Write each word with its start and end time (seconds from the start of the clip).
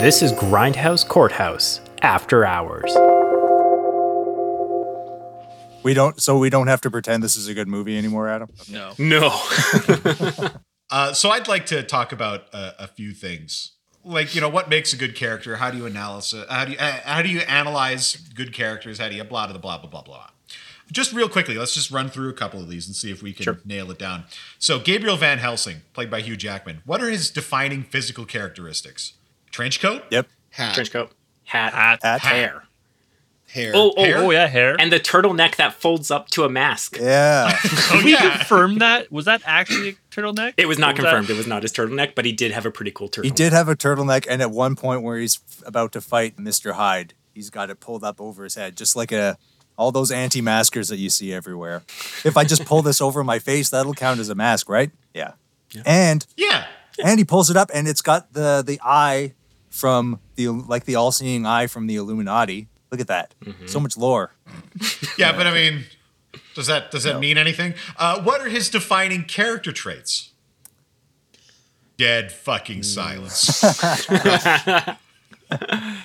This 0.00 0.22
is 0.22 0.32
Grindhouse 0.32 1.06
Courthouse 1.06 1.82
After 2.00 2.46
Hours. 2.46 2.90
We 5.82 5.92
don't, 5.92 6.18
so 6.18 6.38
we 6.38 6.48
don't 6.48 6.68
have 6.68 6.80
to 6.80 6.90
pretend 6.90 7.22
this 7.22 7.36
is 7.36 7.48
a 7.48 7.52
good 7.54 7.68
movie 7.68 7.98
anymore, 7.98 8.26
Adam. 8.26 8.48
No. 8.70 8.92
No. 8.98 9.30
Uh, 10.92 11.12
so 11.12 11.30
I'd 11.30 11.46
like 11.46 11.66
to 11.66 11.84
talk 11.84 12.10
about 12.10 12.46
uh, 12.52 12.72
a 12.76 12.88
few 12.88 13.12
things, 13.12 13.74
like 14.04 14.34
you 14.34 14.40
know 14.40 14.48
what 14.48 14.68
makes 14.68 14.92
a 14.92 14.96
good 14.96 15.14
character. 15.14 15.54
How 15.54 15.70
do 15.70 15.78
you 15.78 15.86
analyze? 15.86 16.34
it? 16.34 16.50
How 16.50 16.64
do 16.64 16.72
you 16.72 16.78
uh, 16.78 16.98
how 17.04 17.22
do 17.22 17.28
you 17.28 17.38
analyze 17.42 18.16
good 18.34 18.52
characters? 18.52 18.98
How 18.98 19.08
do 19.08 19.14
you 19.14 19.22
blah 19.22 19.46
blah 19.46 19.56
blah 19.58 19.78
blah 19.78 19.88
blah 19.88 20.02
blah. 20.02 20.26
Just 20.90 21.12
real 21.12 21.28
quickly, 21.28 21.54
let's 21.54 21.74
just 21.74 21.92
run 21.92 22.08
through 22.08 22.28
a 22.28 22.32
couple 22.32 22.60
of 22.60 22.68
these 22.68 22.88
and 22.88 22.96
see 22.96 23.12
if 23.12 23.22
we 23.22 23.32
can 23.32 23.60
nail 23.64 23.88
it 23.92 24.00
down. 24.00 24.24
So 24.58 24.80
Gabriel 24.80 25.16
Van 25.16 25.38
Helsing, 25.38 25.82
played 25.92 26.10
by 26.10 26.22
Hugh 26.22 26.36
Jackman. 26.36 26.82
What 26.84 27.00
are 27.00 27.08
his 27.08 27.30
defining 27.30 27.84
physical 27.84 28.24
characteristics? 28.24 29.12
Trench 29.50 29.80
coat. 29.80 30.02
Yep. 30.10 30.28
Hat. 30.50 30.74
Trench 30.74 30.90
coat, 30.92 31.12
hat, 31.44 31.72
Hat. 31.72 32.02
Hat. 32.02 32.20
hair. 32.22 32.62
Hair. 33.46 33.72
Oh, 33.74 33.92
oh, 33.96 34.04
Hair? 34.04 34.18
oh, 34.18 34.26
oh, 34.26 34.30
yeah, 34.30 34.46
hair. 34.46 34.76
And 34.78 34.92
the 34.92 35.00
turtleneck 35.00 35.56
that 35.56 35.74
folds 35.74 36.08
up 36.12 36.28
to 36.30 36.44
a 36.44 36.48
mask. 36.48 36.96
Yeah. 37.00 37.56
Oh, 37.64 37.90
oh 37.94 38.04
we 38.04 38.12
yeah. 38.12 38.36
confirmed 38.38 38.80
that. 38.80 39.10
Was 39.10 39.24
that 39.24 39.42
actually 39.44 39.88
a 39.90 39.92
turtleneck? 40.12 40.54
It 40.56 40.66
was 40.66 40.78
not 40.78 40.90
Or 40.98 41.02
that- 41.02 41.08
confirmed. 41.10 41.30
It 41.30 41.36
was 41.36 41.48
not 41.48 41.62
his 41.62 41.72
turtleneck, 41.72 42.14
but 42.14 42.24
he 42.24 42.30
did 42.32 42.52
have 42.52 42.64
a 42.64 42.70
pretty 42.70 42.92
cool 42.92 43.08
turtleneck. 43.08 43.24
he 43.24 43.30
did 43.32 43.52
have 43.52 43.68
a 43.68 43.74
turtleneck, 43.74 44.24
and 44.30 44.40
at 44.40 44.52
one 44.52 44.76
point 44.76 45.02
where 45.02 45.18
he's 45.18 45.40
about 45.66 45.90
to 45.92 46.00
fight 46.00 46.36
Mr. 46.36 46.72
Hyde, 46.74 47.14
he's 47.34 47.50
got 47.50 47.70
it 47.70 47.80
pulled 47.80 48.04
up 48.04 48.20
over 48.20 48.44
his 48.44 48.54
head, 48.54 48.76
just 48.76 48.94
like 48.94 49.10
a 49.10 49.36
all 49.76 49.90
those 49.90 50.12
anti-maskers 50.12 50.88
that 50.88 50.98
you 50.98 51.08
see 51.10 51.32
everywhere. 51.32 51.82
If 52.24 52.36
I 52.36 52.44
just 52.44 52.64
pull 52.66 52.82
this 52.82 53.00
over 53.06 53.24
my 53.24 53.38
face, 53.40 53.70
that'll 53.70 53.94
count 53.94 54.20
as 54.20 54.28
a 54.28 54.34
mask, 54.36 54.68
right? 54.68 54.90
Yeah. 55.14 55.32
Yeah. 55.72 55.82
And 55.86 56.24
Yeah. 56.36 56.66
and 57.02 57.18
he 57.18 57.24
pulls 57.24 57.50
it 57.50 57.56
up, 57.56 57.70
and 57.74 57.88
it's 57.88 58.02
got 58.02 58.32
the 58.32 58.62
the 58.64 58.78
eye 58.84 59.32
from 59.70 60.20
the 60.34 60.48
like 60.48 60.84
the 60.84 60.96
all-seeing 60.96 61.46
eye 61.46 61.66
from 61.66 61.86
the 61.86 61.96
Illuminati. 61.96 62.68
Look 62.90 63.00
at 63.00 63.06
that. 63.06 63.34
So 63.66 63.80
much 63.80 63.96
lore. 63.96 64.32
Yeah, 65.16 65.32
but 65.32 65.46
I 65.46 65.54
mean, 65.54 65.84
does 66.54 66.66
that 66.66 66.90
does 66.90 67.04
that 67.04 67.20
mean 67.20 67.38
anything? 67.38 67.74
Uh, 67.96 68.20
what 68.22 68.40
are 68.40 68.48
his 68.48 68.68
defining 68.68 69.24
character 69.24 69.72
traits? 69.72 70.32
Dead 71.96 72.32
fucking 72.32 72.82
silence. 72.82 73.62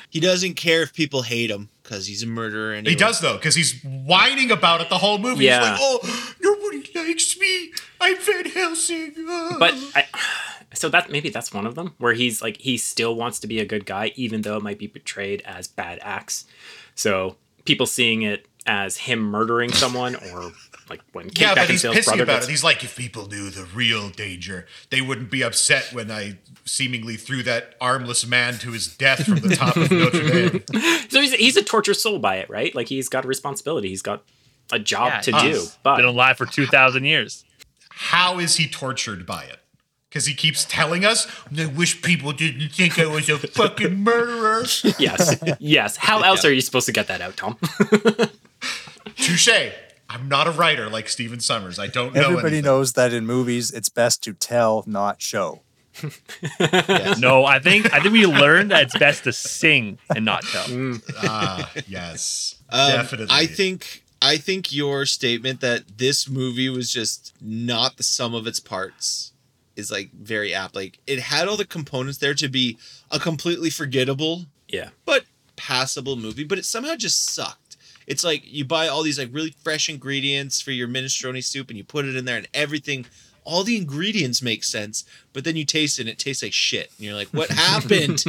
He 0.09 0.19
doesn't 0.19 0.55
care 0.55 0.81
if 0.81 0.93
people 0.93 1.21
hate 1.21 1.51
him 1.51 1.69
because 1.83 2.07
he's 2.07 2.23
a 2.23 2.27
murderer. 2.27 2.73
Anyway. 2.73 2.91
he 2.91 2.95
does 2.95 3.19
though, 3.19 3.35
because 3.35 3.53
he's 3.53 3.81
whining 3.83 4.49
about 4.49 4.81
it 4.81 4.89
the 4.89 4.97
whole 4.97 5.17
movie. 5.17 5.45
Yeah. 5.45 5.59
He's 5.59 5.69
like, 5.69 5.79
"Oh, 5.81 6.33
nobody 6.41 6.91
likes 6.95 7.37
me. 7.37 7.71
I'm 8.01 8.17
Van 8.21 8.45
Helsing." 8.45 9.13
uh." 9.29 9.59
But 9.59 9.73
I, 9.93 10.05
so 10.73 10.89
that 10.89 11.09
maybe 11.11 11.29
that's 11.29 11.53
one 11.53 11.65
of 11.65 11.75
them 11.75 11.93
where 11.97 12.13
he's 12.13 12.41
like 12.41 12.57
he 12.57 12.77
still 12.77 13.15
wants 13.15 13.39
to 13.39 13.47
be 13.47 13.59
a 13.59 13.65
good 13.65 13.85
guy, 13.85 14.11
even 14.15 14.41
though 14.41 14.57
it 14.57 14.63
might 14.63 14.79
be 14.79 14.87
portrayed 14.87 15.41
as 15.45 15.67
bad 15.67 15.99
acts. 16.01 16.45
So 16.95 17.37
people 17.65 17.85
seeing 17.85 18.21
it 18.23 18.47
as 18.67 18.97
him 18.97 19.19
murdering 19.19 19.71
someone, 19.71 20.15
or 20.33 20.51
like 20.89 21.01
when 21.13 21.29
Kate 21.29 21.41
yeah, 21.41 21.55
but 21.55 21.69
he's 21.69 21.83
Beckinsale's 21.83 21.97
pissing 21.97 22.05
brother 22.07 22.23
about 22.23 22.33
gets 22.37 22.47
it. 22.47 22.51
He's 22.51 22.63
like, 22.63 22.83
if 22.83 22.95
people 22.97 23.27
knew 23.27 23.49
the 23.49 23.65
real 23.65 24.09
danger, 24.09 24.65
they 24.89 25.01
wouldn't 25.01 25.29
be 25.31 25.43
upset 25.43 25.91
when 25.93 26.09
I 26.11 26.39
seemingly 26.65 27.15
threw 27.15 27.43
that 27.43 27.75
armless 27.79 28.25
man 28.25 28.55
to 28.59 28.71
his 28.71 28.95
death 28.95 29.23
from 29.25 29.39
the 29.39 29.55
top 29.55 29.75
of 29.77 29.91
Notre 29.91 30.27
Dame. 30.49 30.63
so 31.09 31.21
he's 31.21 31.33
he's 31.33 31.57
a 31.57 31.63
tortured 31.63 31.95
soul 31.95 32.19
by 32.19 32.37
it, 32.37 32.49
right? 32.49 32.73
Like 32.75 32.87
he's 32.87 33.07
got 33.09 33.23
a 33.25 33.27
responsibility. 33.27 33.89
He's 33.89 34.01
got 34.01 34.23
a 34.71 34.79
job 34.79 35.07
Yeah, 35.13 35.21
to 35.21 35.35
us. 35.35 35.41
do. 35.43 35.65
But 35.83 35.97
Been 35.97 36.05
alive 36.05 36.37
for 36.37 36.47
2,000 36.47 37.05
years. 37.05 37.45
How 37.89 38.39
is 38.39 38.55
he 38.57 38.67
tortured 38.67 39.25
by 39.27 39.43
it? 39.43 39.59
Because 40.09 40.25
he 40.27 40.33
keeps 40.33 40.63
telling 40.65 41.03
us, 41.03 41.27
I 41.57 41.65
wish 41.65 42.01
people 42.01 42.31
didn't 42.31 42.69
think 42.69 42.97
I 42.97 43.05
was 43.05 43.29
a 43.29 43.37
fucking 43.37 43.97
murderer. 44.03 44.63
yes, 44.99 45.43
yes. 45.59 45.97
How 45.97 46.21
else 46.21 46.45
are 46.45 46.53
you 46.53 46.61
supposed 46.61 46.85
to 46.85 46.93
get 46.93 47.07
that 47.07 47.19
out, 47.21 47.35
Tom? 47.35 47.57
Touche. 49.17 49.49
I'm 50.07 50.29
not 50.29 50.47
a 50.47 50.51
writer 50.51 50.89
like 50.89 51.09
Stephen 51.09 51.39
Sommers. 51.39 51.79
I 51.79 51.87
don't 51.87 52.13
know 52.13 52.21
Everybody 52.21 52.47
anything. 52.57 52.65
knows 52.65 52.93
that 52.93 53.11
in 53.11 53.25
movies, 53.25 53.71
it's 53.71 53.89
best 53.89 54.23
to 54.23 54.33
tell, 54.33 54.83
not 54.87 55.21
show. 55.21 55.61
No, 57.17 57.45
I 57.45 57.59
think 57.59 57.91
I 57.93 57.99
think 58.01 58.13
we 58.13 58.25
learned 58.25 58.71
that 58.71 58.83
it's 58.83 58.97
best 58.97 59.23
to 59.23 59.33
sing 59.33 59.97
and 60.13 60.25
not 60.25 60.43
tell. 60.43 60.99
Ah, 61.23 61.71
yes. 61.87 62.55
Um, 62.69 62.91
Definitely. 62.91 63.27
I 63.35 63.45
think 63.45 64.03
I 64.21 64.37
think 64.37 64.73
your 64.73 65.05
statement 65.05 65.61
that 65.61 65.97
this 65.97 66.29
movie 66.29 66.69
was 66.69 66.91
just 66.91 67.33
not 67.41 67.97
the 67.97 68.03
sum 68.03 68.35
of 68.35 68.45
its 68.45 68.59
parts 68.59 69.31
is 69.75 69.91
like 69.91 70.11
very 70.11 70.53
apt. 70.53 70.75
Like 70.75 70.99
it 71.07 71.19
had 71.19 71.47
all 71.47 71.57
the 71.57 71.65
components 71.65 72.19
there 72.19 72.33
to 72.35 72.47
be 72.47 72.77
a 73.11 73.19
completely 73.19 73.69
forgettable 73.69 74.45
yeah. 74.67 74.89
but 75.05 75.25
passable 75.55 76.15
movie, 76.15 76.43
but 76.43 76.57
it 76.57 76.65
somehow 76.65 76.95
just 76.95 77.29
sucked. 77.29 77.77
It's 78.07 78.23
like 78.23 78.43
you 78.45 78.65
buy 78.65 78.87
all 78.87 79.03
these 79.03 79.17
like 79.17 79.29
really 79.31 79.55
fresh 79.63 79.89
ingredients 79.89 80.61
for 80.61 80.71
your 80.71 80.87
minestrone 80.87 81.43
soup 81.43 81.69
and 81.69 81.77
you 81.77 81.83
put 81.83 82.05
it 82.05 82.15
in 82.15 82.25
there 82.25 82.37
and 82.37 82.47
everything 82.53 83.05
all 83.45 83.63
the 83.63 83.77
ingredients 83.77 84.41
make 84.41 84.63
sense, 84.63 85.05
but 85.31 85.43
then 85.43 85.55
you 85.55 85.63
taste 85.63 85.99
it 85.99 86.03
and 86.03 86.09
it 86.09 86.19
tastes 86.19 86.43
like 86.43 86.51
shit. 86.51 86.91
And 86.97 87.05
you're 87.05 87.15
like, 87.15 87.29
what 87.29 87.49
happened? 87.51 88.23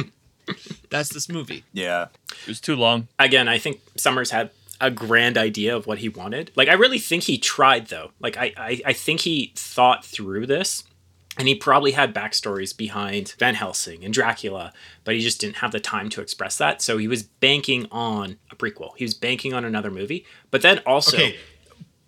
That's 0.89 1.09
this 1.09 1.27
movie. 1.27 1.65
Yeah. 1.73 2.07
It 2.43 2.47
was 2.47 2.61
too 2.61 2.75
long. 2.75 3.07
again, 3.19 3.47
I 3.47 3.57
think 3.57 3.81
Sommers 3.95 4.31
had 4.31 4.51
a 4.79 4.91
grand 4.91 5.37
idea 5.37 5.75
of 5.75 5.87
what 5.87 5.97
he 5.97 6.07
wanted. 6.07 6.51
Like, 6.55 6.69
I 6.69 6.73
really 6.73 6.99
think 6.99 7.23
he 7.23 7.37
tried, 7.37 7.87
though. 7.87 8.11
Like, 8.19 8.37
I, 8.37 8.53
I, 8.55 8.81
I 8.85 8.93
think 8.93 9.21
he 9.21 9.51
thought 9.55 10.05
through 10.05 10.45
this, 10.45 10.83
and 11.37 11.47
he 11.47 11.55
probably 11.55 11.91
had 11.91 12.13
backstories 12.13 12.75
behind 12.75 13.35
Van 13.39 13.55
Helsing 13.55 14.03
and 14.03 14.13
Dracula, 14.13 14.73
but 15.03 15.15
he 15.15 15.21
just 15.21 15.39
didn't 15.39 15.57
have 15.57 15.71
the 15.71 15.79
time 15.79 16.09
to 16.09 16.21
express 16.21 16.57
that. 16.57 16.81
So 16.81 16.97
he 16.97 17.07
was 17.07 17.23
banking 17.23 17.87
on 17.91 18.37
a 18.51 18.55
prequel. 18.55 18.91
He 18.97 19.03
was 19.03 19.13
banking 19.13 19.53
on 19.53 19.63
another 19.63 19.91
movie. 19.91 20.25
But 20.51 20.61
then 20.61 20.79
also, 20.85 21.17
Okay. 21.17 21.37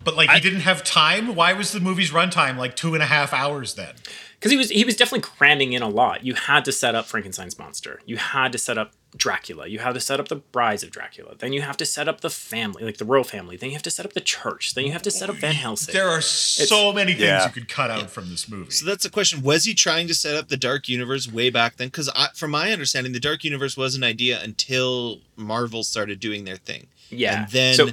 But 0.02 0.16
like 0.16 0.30
he 0.30 0.40
didn't 0.40 0.60
have 0.60 0.82
time. 0.82 1.34
Why 1.34 1.52
was 1.52 1.72
the 1.72 1.80
movie's 1.80 2.10
runtime 2.10 2.56
like 2.56 2.74
two 2.74 2.94
and 2.94 3.02
a 3.02 3.06
half 3.06 3.34
hours 3.34 3.74
then? 3.74 3.94
Because 4.40 4.50
he 4.50 4.56
was 4.58 4.70
he 4.70 4.84
was 4.84 4.96
definitely 4.96 5.28
cramming 5.28 5.74
in 5.74 5.82
a 5.82 5.88
lot. 5.88 6.24
You 6.24 6.34
had 6.34 6.64
to 6.64 6.72
set 6.72 6.94
up 6.96 7.06
Frankenstein's 7.06 7.58
monster. 7.58 8.00
You 8.06 8.16
had 8.16 8.50
to 8.52 8.58
set 8.58 8.78
up 8.78 8.92
Dracula. 9.16 9.66
You 9.66 9.80
had 9.80 9.92
to 9.94 10.00
set 10.00 10.18
up 10.20 10.28
the 10.28 10.36
brides 10.36 10.82
of 10.82 10.90
Dracula. 10.92 11.34
Then 11.38 11.52
you 11.52 11.62
have 11.62 11.76
to 11.78 11.84
set 11.84 12.08
up 12.08 12.20
the 12.22 12.30
family, 12.30 12.84
like 12.84 12.96
the 12.98 13.04
royal 13.04 13.24
family. 13.24 13.56
Then 13.56 13.68
you 13.70 13.74
have 13.74 13.82
to 13.82 13.90
set 13.90 14.06
up 14.06 14.12
the 14.14 14.20
church. 14.20 14.74
Then 14.74 14.84
you 14.86 14.92
have 14.92 15.02
to 15.02 15.10
set 15.10 15.28
up 15.28 15.36
Van 15.36 15.54
Helsing. 15.54 15.92
There 15.92 16.08
are 16.08 16.20
so 16.20 16.92
many 16.92 17.12
things 17.12 17.22
Yeah. 17.24 17.44
you 17.46 17.52
could 17.52 17.68
cut 17.68 17.90
out 17.90 18.08
from 18.08 18.30
this 18.30 18.48
movie. 18.48 18.70
So 18.70 18.86
that's 18.86 19.02
the 19.02 19.10
question. 19.10 19.42
Was 19.42 19.64
he 19.64 19.74
trying 19.74 20.06
to 20.08 20.14
set 20.14 20.36
up 20.36 20.48
the 20.48 20.56
Dark 20.56 20.88
Universe 20.88 21.30
way 21.30 21.50
back 21.50 21.76
then? 21.76 21.88
Because 21.88 22.08
from 22.34 22.52
my 22.52 22.72
understanding, 22.72 23.12
the 23.12 23.20
Dark 23.20 23.42
Universe 23.44 23.76
was 23.76 23.94
an 23.96 24.04
idea 24.04 24.40
until 24.42 25.20
Marvel 25.36 25.82
started 25.82 26.20
doing 26.20 26.44
their 26.44 26.56
thing. 26.56 26.86
yeah. 27.10 27.42
And 27.42 27.50
then, 27.50 27.74
so 27.74 27.88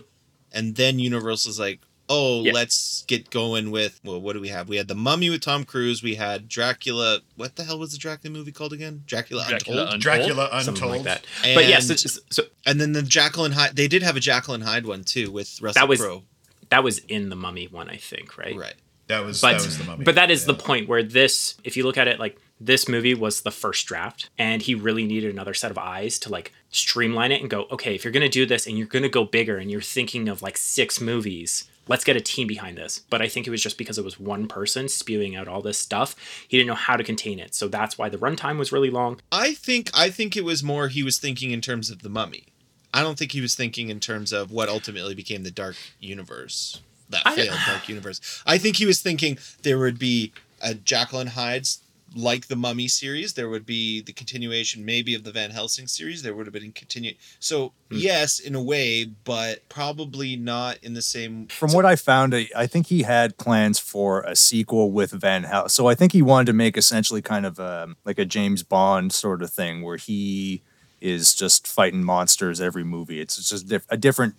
and 0.53 0.75
then 0.75 0.99
Universal's 0.99 1.59
like, 1.59 1.79
oh, 2.09 2.43
Yeah. 2.43 2.53
let's 2.53 3.03
get 3.07 3.29
going 3.29 3.71
with. 3.71 3.99
Well, 4.03 4.19
what 4.21 4.33
do 4.33 4.39
we 4.41 4.47
have? 4.49 4.69
We 4.69 4.77
had 4.77 4.87
the 4.87 4.95
Mummy 4.95 5.29
with 5.29 5.41
Tom 5.41 5.63
Cruise. 5.65 6.01
We 6.01 6.15
had 6.15 6.47
Dracula. 6.47 7.19
What 7.35 7.55
the 7.55 7.63
hell 7.63 7.79
was 7.79 7.91
the 7.91 7.97
Dracula 7.97 8.33
movie 8.37 8.51
called 8.51 8.73
again? 8.73 9.03
Dracula, 9.05 9.45
Dracula 9.47 9.81
Untold. 9.83 9.93
Un- 9.93 9.99
Dracula 9.99 10.43
Untold. 10.45 10.63
something 10.63 10.89
like 10.89 11.03
that. 11.03 11.25
but 11.55 11.67
yes, 11.67 11.89
And- 11.89 11.99
it's- 11.99 12.19
so 12.29 12.43
and 12.65 12.79
then 12.81 12.93
the 12.93 13.03
Jekyll 13.03 13.45
and 13.45 13.53
Hyde. 13.53 13.75
They 13.75 13.87
did 13.87 14.03
have 14.03 14.15
a 14.15 14.19
Jekyll 14.21 14.53
and 14.53 14.63
Hyde 14.63 14.85
one 14.85 15.03
too 15.03 15.31
with 15.31 15.61
Russell 15.61 15.79
That 15.81 15.87
was- 15.89 15.99
Crowe. 15.99 16.23
that 16.69 16.83
was 16.83 16.99
in 17.07 17.29
the 17.29 17.35
Mummy 17.35 17.67
one, 17.67 17.89
I 17.89 17.97
think, 17.97 18.37
right? 18.37 18.55
Right. 18.55 18.75
That 19.07 19.23
was 19.23 19.39
But 19.39 19.53
that 19.59 19.65
was 19.65 19.77
the 19.77 19.83
mummy. 19.85 20.03
but 20.03 20.15
that 20.15 20.29
is 20.29 20.45
the 20.45 20.53
point 20.53 20.89
where 20.89 21.01
this, 21.01 21.55
if 21.63 21.77
you 21.77 21.83
look 21.85 21.97
at 21.97 22.09
it 22.09 22.19
like 22.19 22.37
this 22.59 22.89
movie 22.89 23.13
was 23.13 23.41
the 23.41 23.51
first 23.51 23.85
draft, 23.85 24.29
and 24.37 24.61
he 24.61 24.75
really 24.75 25.05
needed 25.05 25.31
another 25.31 25.53
set 25.53 25.71
of 25.71 25.77
eyes 25.77 26.19
to 26.19 26.29
like 26.29 26.51
streamline 26.71 27.31
it 27.31 27.39
and 27.39 27.49
go, 27.49 27.67
okay, 27.71 27.95
if 27.95 28.03
you're 28.03 28.11
gonna 28.11 28.27
do 28.27 28.45
this 28.45 28.67
and 28.67 28.77
you're 28.77 28.87
gonna 28.87 29.07
go 29.07 29.23
bigger 29.23 29.57
and 29.57 29.71
you're 29.71 29.79
thinking 29.81 30.27
of 30.27 30.41
like 30.41 30.57
six 30.57 30.99
movies. 30.99 31.69
Let's 31.87 32.03
get 32.03 32.15
a 32.17 32.21
team 32.21 32.47
behind 32.47 32.77
this. 32.77 32.99
But 33.09 33.21
I 33.21 33.27
think 33.27 33.47
it 33.47 33.51
was 33.51 33.61
just 33.61 33.77
because 33.77 33.97
it 33.97 34.05
was 34.05 34.19
one 34.19 34.47
person 34.47 34.89
spewing 34.89 35.35
out 35.35 35.47
all 35.47 35.61
this 35.61 35.77
stuff. 35.77 36.15
He 36.47 36.57
didn't 36.57 36.67
know 36.67 36.75
how 36.75 36.97
to 36.97 37.03
contain 37.03 37.39
it. 37.39 37.55
So 37.55 37.67
that's 37.67 37.97
why 37.97 38.09
the 38.09 38.17
runtime 38.17 38.57
was 38.57 38.71
really 38.71 38.89
long. 38.89 39.19
I 39.31 39.53
think 39.53 39.89
I 39.93 40.09
think 40.09 40.35
it 40.35 40.43
was 40.43 40.63
more 40.63 40.87
he 40.87 41.03
was 41.03 41.17
thinking 41.19 41.51
in 41.51 41.61
terms 41.61 41.89
of 41.89 42.01
the 42.01 42.09
Mummy. 42.09 42.45
I 42.93 43.01
don't 43.01 43.17
think 43.17 43.31
he 43.31 43.41
was 43.41 43.55
thinking 43.55 43.89
in 43.89 43.99
terms 43.99 44.33
of 44.33 44.51
what 44.51 44.69
ultimately 44.69 45.13
became 45.13 45.43
the 45.43 45.51
Dark 45.51 45.75
Universe. 45.99 46.81
That 47.09 47.21
I- 47.25 47.35
failed 47.35 47.59
Dark 47.65 47.87
Universe. 47.87 48.43
I 48.45 48.57
think 48.57 48.77
he 48.77 48.85
was 48.85 49.01
thinking 49.01 49.37
there 49.63 49.79
would 49.79 49.99
be 49.99 50.33
a 50.61 50.73
Jekyll 50.73 51.19
and 51.19 51.29
Hyde's 51.29 51.79
like 52.17 52.47
the 52.47 52.55
Mummy 52.55 52.87
series. 52.87 53.33
There 53.33 53.49
would 53.49 53.65
be 53.65 54.01
the 54.01 54.13
continuation 54.13 54.83
maybe 54.83 55.13
of 55.13 55.23
the 55.23 55.31
Van 55.31 55.51
Helsing 55.51 55.87
series. 55.87 56.23
There 56.23 56.33
would 56.33 56.45
have 56.45 56.53
been 56.53 56.71
continue. 56.71 57.13
So 57.39 57.73
hmm. 57.89 57.97
yes, 57.97 58.39
in 58.39 58.55
a 58.55 58.61
way, 58.61 59.05
but 59.05 59.67
probably 59.69 60.35
not 60.35 60.77
in 60.81 60.93
the 60.93 61.01
same. 61.01 61.47
From 61.47 61.71
what 61.71 61.85
I 61.85 61.95
found, 61.95 62.35
I 62.35 62.49
I 62.55 62.67
think 62.67 62.87
he 62.87 63.03
had 63.03 63.37
plans 63.37 63.79
for 63.79 64.21
a 64.21 64.35
sequel 64.35 64.91
with 64.91 65.11
Van 65.11 65.43
Helsing. 65.43 65.69
So 65.69 65.87
I 65.87 65.95
think 65.95 66.11
he 66.11 66.21
wanted 66.21 66.47
to 66.47 66.53
make 66.53 66.77
essentially 66.77 67.21
kind 67.21 67.45
of 67.45 67.59
a, 67.59 67.95
like 68.03 68.17
a 68.17 68.25
James 68.25 68.63
Bond 68.63 69.13
sort 69.13 69.41
of 69.41 69.51
thing 69.51 69.83
where 69.83 69.97
he 69.97 70.63
is 70.99 71.35
just 71.35 71.67
fighting 71.67 72.03
monsters 72.03 72.59
every 72.59 72.83
movie. 72.83 73.21
It's 73.21 73.49
just 73.49 73.67
diff- 73.67 73.85
a 73.89 73.97
different 73.97 74.35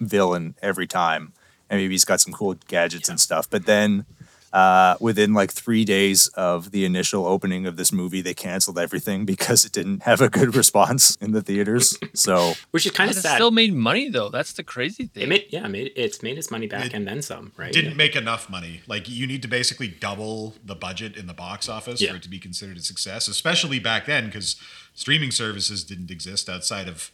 villain 0.00 0.54
every 0.62 0.86
time. 0.86 1.32
And 1.68 1.78
maybe 1.78 1.94
he's 1.94 2.04
got 2.04 2.20
some 2.20 2.32
cool 2.32 2.54
gadgets 2.68 3.08
and 3.08 3.20
stuff. 3.20 3.48
But 3.48 3.66
then 3.66 4.06
Uh, 4.52 4.96
within 4.98 5.32
like 5.32 5.52
three 5.52 5.84
days 5.84 6.26
of 6.34 6.72
the 6.72 6.84
initial 6.84 7.24
opening 7.24 7.66
of 7.66 7.76
this 7.76 7.92
movie, 7.92 8.20
they 8.20 8.34
canceled 8.34 8.78
everything 8.80 9.24
because 9.34 9.64
it 9.64 9.70
didn't 9.70 10.02
have 10.02 10.20
a 10.20 10.28
good 10.28 10.56
response 10.56 11.14
in 11.20 11.30
the 11.30 11.40
theaters. 11.40 11.96
So 12.14 12.54
which 12.72 12.84
is 12.84 12.90
kind 12.90 13.08
of 13.10 13.16
sad. 13.16 13.36
still 13.36 13.52
made 13.52 13.72
money 13.74 14.08
though. 14.08 14.28
That's 14.28 14.52
the 14.54 14.64
crazy 14.64 15.06
thing. 15.06 15.22
it 15.22 15.28
made 15.28 15.46
yeah, 15.50 15.68
made 15.68 15.92
it's 15.94 16.20
made 16.20 16.36
its 16.36 16.50
money 16.50 16.66
back 16.66 16.86
It 16.86 16.94
and 16.94 17.06
then 17.06 17.22
some, 17.22 17.52
right? 17.56 17.72
Didn't 17.72 17.96
make 17.96 18.16
enough 18.16 18.50
money. 18.50 18.80
Like 18.88 19.08
you 19.08 19.24
need 19.26 19.42
to 19.42 19.48
basically 19.48 19.86
double 19.86 20.54
the 20.64 20.74
budget 20.74 21.16
in 21.16 21.28
the 21.28 21.34
box 21.34 21.68
office 21.68 22.00
Yeah. 22.00 22.10
for 22.10 22.16
it 22.16 22.22
to 22.24 22.28
be 22.28 22.40
considered 22.40 22.76
a 22.76 22.80
success, 22.80 23.28
especially 23.28 23.78
back 23.78 24.06
then 24.06 24.26
because 24.26 24.56
streaming 24.94 25.30
services 25.30 25.84
didn't 25.84 26.10
exist 26.10 26.48
outside 26.48 26.88
of 26.88 27.12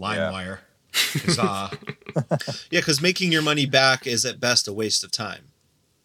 LimeWire. 0.00 0.58
Huzzah. 0.92 1.70
Yeah, 2.70 2.80
because 2.80 3.00
making 3.00 3.32
your 3.32 3.40
money 3.42 3.66
back 3.66 4.06
is 4.06 4.24
at 4.26 4.38
best 4.40 4.66
a 4.68 4.72
waste 4.72 5.02
of 5.04 5.10
time, 5.10 5.44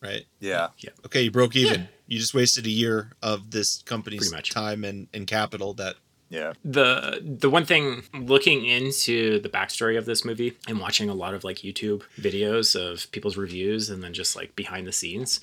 right? 0.02 0.26
yeah, 0.40 0.70
Yeah. 0.78 0.92
Okay, 1.06 1.24
you 1.24 1.32
broke 1.32 1.56
even. 1.56 1.88
You 2.08 2.20
just 2.20 2.34
wasted 2.34 2.66
a 2.66 2.70
year 2.70 3.12
of 3.22 3.52
this 3.52 3.82
company's 3.84 4.32
much. 4.32 4.52
time 4.52 4.84
and, 4.84 5.08
and 5.14 5.28
capital 5.28 5.74
that 5.74 5.96
yeah. 6.30 6.54
the 6.64 7.22
the 7.24 7.50
one 7.50 7.66
thing 7.66 8.04
looking 8.14 8.66
into 8.66 9.40
the 9.40 9.50
backstory 9.50 9.98
of 9.98 10.06
this 10.06 10.26
movie 10.26 10.58
and 10.68 10.80
watching 10.80 11.10
a 11.10 11.14
lot 11.14 11.34
of 11.34 11.44
like 11.44 11.58
YouTube 11.58 12.04
videos 12.20 12.76
of 12.76 13.10
people's 13.12 13.38
reviews 13.38 13.90
and 13.90 14.04
then 14.04 14.14
just 14.14 14.36
like 14.36 14.56
behind 14.56 14.88
the 14.88 14.92
scenes, 14.92 15.40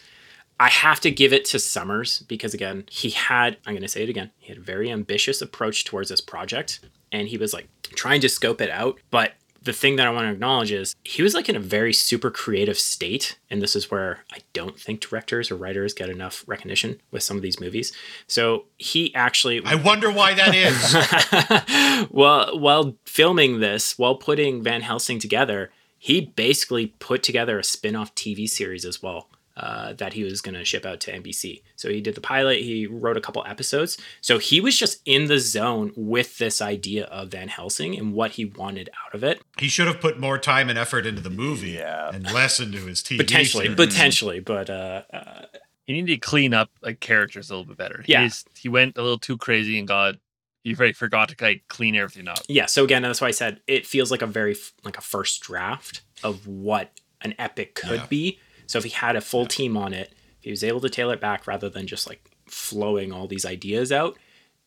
I 0.61 0.69
have 0.69 1.01
to 1.01 1.11
give 1.11 1.33
it 1.33 1.45
to 1.47 1.59
Sommers 1.59 2.27
because 2.29 2.55
again, 2.55 2.85
he 2.91 3.11
had 3.11 3.57
I'm 3.67 3.75
going 3.75 3.83
to 3.83 3.89
say 3.89 4.03
it 4.03 4.09
again. 4.09 4.31
He 4.39 4.49
had 4.49 4.59
a 4.59 4.63
very 4.63 4.91
ambitious 4.91 5.41
approach 5.41 5.85
towards 5.85 6.11
this 6.11 6.21
project 6.21 6.81
and 7.11 7.29
he 7.29 7.39
was 7.39 7.53
like 7.53 7.69
trying 7.95 8.21
to 8.21 8.29
scope 8.29 8.61
it 8.61 8.71
out, 8.71 8.99
but 9.11 9.33
the 9.65 9.73
thing 9.73 9.97
that 9.97 10.07
I 10.07 10.11
want 10.11 10.27
to 10.27 10.33
acknowledge 10.33 10.71
is 10.71 10.95
he 11.05 11.23
was 11.23 11.35
like 11.35 11.49
in 11.49 11.57
a 11.57 11.61
very 11.61 11.93
super 11.93 12.31
creative 12.31 12.79
state. 12.79 13.39
And 13.51 13.61
this 13.63 13.75
is 13.75 13.91
where 13.91 14.21
I 14.33 14.39
don't 14.53 14.79
think 14.79 15.01
directors 15.01 15.51
or 15.51 15.57
writers 15.57 15.95
get 15.95 16.11
enough 16.11 16.45
recognition 16.47 17.01
with 17.11 17.23
some 17.23 17.37
of 17.37 17.43
these 17.43 17.61
movies. 17.61 17.93
So 18.27 18.67
he 18.77 19.15
actually 19.15 19.63
I 19.65 19.75
wonder 19.75 20.11
why 20.11 20.35
that 20.35 20.55
is. 20.55 22.09
well, 22.11 22.59
while 22.59 22.97
filming 23.07 23.61
this, 23.61 23.99
while 23.99 24.17
putting 24.17 24.63
Van 24.63 24.83
Helsing 24.83 25.19
together, 25.19 25.71
he 25.99 26.21
basically 26.21 26.89
put 26.99 27.23
together 27.23 27.59
a 27.59 27.65
spin-off 27.65 28.15
TV 28.15 28.49
series 28.49 28.85
as 28.85 29.03
well 29.03 29.29
uh, 29.57 29.93
that 29.95 30.13
he 30.15 30.25
was 30.25 30.41
going 30.41 30.55
to 30.55 30.65
ship 30.65 30.85
out 30.85 30.99
to 31.01 31.13
NBC. 31.13 31.63
So 31.77 31.89
he 31.89 32.01
did 32.01 32.15
the 32.17 32.21
pilot, 32.21 32.61
he 32.61 32.87
wrote 32.87 33.17
a 33.17 33.21
couple 33.21 33.45
episodes. 33.47 33.97
So 34.21 34.39
he 34.39 34.61
was 34.61 34.77
just 34.77 35.01
in 35.05 35.27
the 35.27 35.39
zone 35.39 35.93
with 35.97 36.39
this 36.39 36.61
idea 36.61 37.05
of 37.05 37.29
Van 37.29 37.49
Helsing 37.49 37.97
and 37.97 38.13
what 38.15 38.33
he 38.33 38.45
wanted 38.45 38.91
out 39.07 39.15
of 39.15 39.23
it. 39.23 39.41
he 39.59 39.69
should 39.69 39.87
have 39.87 40.01
put 40.01 40.19
more 40.19 40.39
time 40.39 40.69
and 40.69 40.79
effort 40.79 41.07
into 41.07 41.21
the 41.23 41.31
movie 41.31 41.71
Yeah. 41.73 42.11
and 42.13 42.25
less 42.33 42.59
into 42.59 42.79
his 42.79 43.01
TV. 43.03 43.19
Potentially, 43.19 43.65
series. 43.67 43.77
potentially, 43.77 44.41
but 44.41 44.69
uh, 44.71 45.03
uh, 45.13 45.43
He 45.87 45.93
needed 45.93 46.09
to 46.15 46.17
clean 46.19 46.53
up 46.55 46.71
like 46.83 46.99
characters 47.01 47.51
a 47.51 47.55
little 47.55 47.67
bit 47.69 47.77
better. 47.77 48.03
Yeah. 48.07 48.23
He, 48.23 48.29
just- 48.29 48.49
he 48.59 48.69
went 48.69 48.97
a 48.99 49.03
little 49.03 49.19
too 49.19 49.37
crazy 49.37 49.79
and 49.79 49.87
got 49.87 50.17
he 50.65 50.73
very 50.73 50.95
forgot 50.95 51.29
to 51.29 51.37
like 51.45 51.63
clean 51.69 51.95
everything 51.95 52.27
up. 52.27 52.39
yeah. 52.49 52.65
So 52.67 52.83
again, 52.85 53.03
that's 53.03 53.21
why 53.21 53.29
I 53.29 53.33
said 53.33 53.61
it 53.67 53.87
feels 53.87 54.11
like 54.11 54.23
a 54.23 54.27
very 54.27 54.57
like 54.83 54.97
a 54.97 55.03
first 55.03 55.43
draft 55.43 56.01
of 56.23 56.47
what 56.47 56.91
an 57.21 57.35
epic 57.39 57.75
could 57.75 58.01
Yeah. 58.01 58.07
be. 58.07 58.39
So 58.67 58.79
if 58.79 58.85
he 58.85 58.91
had 58.91 59.17
a 59.17 59.21
full 59.21 59.47
team 59.47 59.77
on 59.77 59.93
it, 59.93 60.13
if 60.39 60.45
he 60.45 60.51
was 60.51 60.65
able 60.65 60.81
to 60.81 60.89
tailor 60.91 61.15
it 61.15 61.21
back 61.21 61.47
rather 61.47 61.69
than 61.69 61.87
just 61.87 62.09
like 62.09 62.31
flowing 62.47 63.13
all 63.13 63.27
these 63.27 63.45
ideas 63.45 63.91
out, 63.93 64.17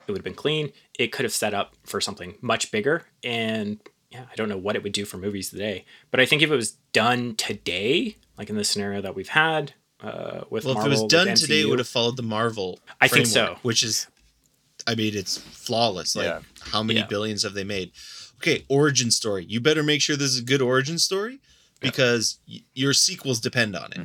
it 0.07 0.11
would 0.11 0.19
have 0.19 0.23
been 0.23 0.33
clean. 0.33 0.71
It 0.97 1.11
could 1.11 1.23
have 1.25 1.33
set 1.33 1.53
up 1.53 1.73
for 1.85 1.99
something 1.99 2.35
much 2.41 2.71
bigger. 2.71 3.05
And 3.23 3.79
yeah, 4.09 4.23
I 4.31 4.35
don't 4.35 4.49
know 4.49 4.57
what 4.57 4.75
it 4.75 4.83
would 4.83 4.93
do 4.93 5.05
for 5.05 5.17
movies 5.17 5.49
today, 5.49 5.85
but 6.11 6.19
I 6.19 6.25
think 6.25 6.41
if 6.41 6.49
it 6.49 6.55
was 6.55 6.71
done 6.93 7.35
today, 7.35 8.15
like 8.37 8.49
in 8.49 8.55
the 8.55 8.63
scenario 8.63 9.01
that 9.01 9.15
we've 9.15 9.27
had 9.27 9.73
uh, 10.01 10.41
with 10.49 10.63
well, 10.63 10.75
Marvel, 10.75 10.79
if 10.79 10.85
it 10.85 10.89
was 10.89 11.01
with 11.01 11.11
done 11.11 11.35
today, 11.35 11.61
it 11.61 11.69
would 11.69 11.79
have 11.79 11.87
followed 11.87 12.15
the 12.17 12.23
Marvel. 12.23 12.79
I 13.01 13.07
think 13.07 13.27
framework, 13.27 13.57
so. 13.57 13.59
Which 13.63 13.83
is, 13.83 14.07
I 14.85 14.95
mean, 14.95 15.15
it's 15.15 15.37
flawless. 15.37 16.15
Like, 16.15 16.25
Yeah. 16.25 16.39
how 16.61 16.83
many 16.83 16.99
Yeah. 16.99 17.07
billions 17.07 17.43
have 17.43 17.53
they 17.53 17.63
made? 17.65 17.91
Okay, 18.37 18.63
origin 18.69 19.11
story. 19.11 19.45
You 19.49 19.59
better 19.59 19.83
make 19.83 20.01
sure 20.01 20.15
this 20.15 20.31
is 20.31 20.39
a 20.39 20.43
good 20.43 20.61
origin 20.61 20.99
story 20.99 21.39
because 21.79 22.39
y- 22.47 22.61
your 22.73 22.93
sequels 22.93 23.39
depend 23.39 23.75
on 23.75 23.91
it. 23.93 23.99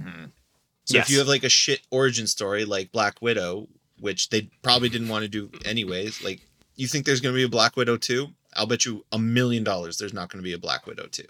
So 0.84 0.94
Yes. 0.96 1.06
if 1.06 1.10
you 1.12 1.18
have 1.18 1.28
like 1.28 1.44
a 1.44 1.48
shit 1.48 1.80
origin 1.90 2.26
story 2.26 2.64
like 2.64 2.90
Black 2.92 3.22
Widow, 3.22 3.68
which 4.00 4.30
they 4.30 4.50
probably 4.62 4.88
didn't 4.88 5.08
want 5.08 5.22
to 5.22 5.28
do 5.28 5.50
anyways, 5.64 6.22
like 6.22 6.40
you 6.76 6.88
think 6.88 7.06
there's 7.06 7.20
going 7.20 7.32
to 7.34 7.38
be 7.38 7.44
a 7.44 7.48
Black 7.48 7.76
Widow 7.76 7.96
2? 7.96 8.28
I'll 8.54 8.66
bet 8.66 8.84
you 8.84 9.04
a 9.12 9.18
million 9.18 9.62
dollars 9.64 9.96
there's 9.98 10.12
not 10.12 10.28
going 10.30 10.42
to 10.42 10.44
be 10.44 10.52
a 10.52 10.58
Black 10.58 10.86
Widow 10.86 11.06
2 11.06 11.22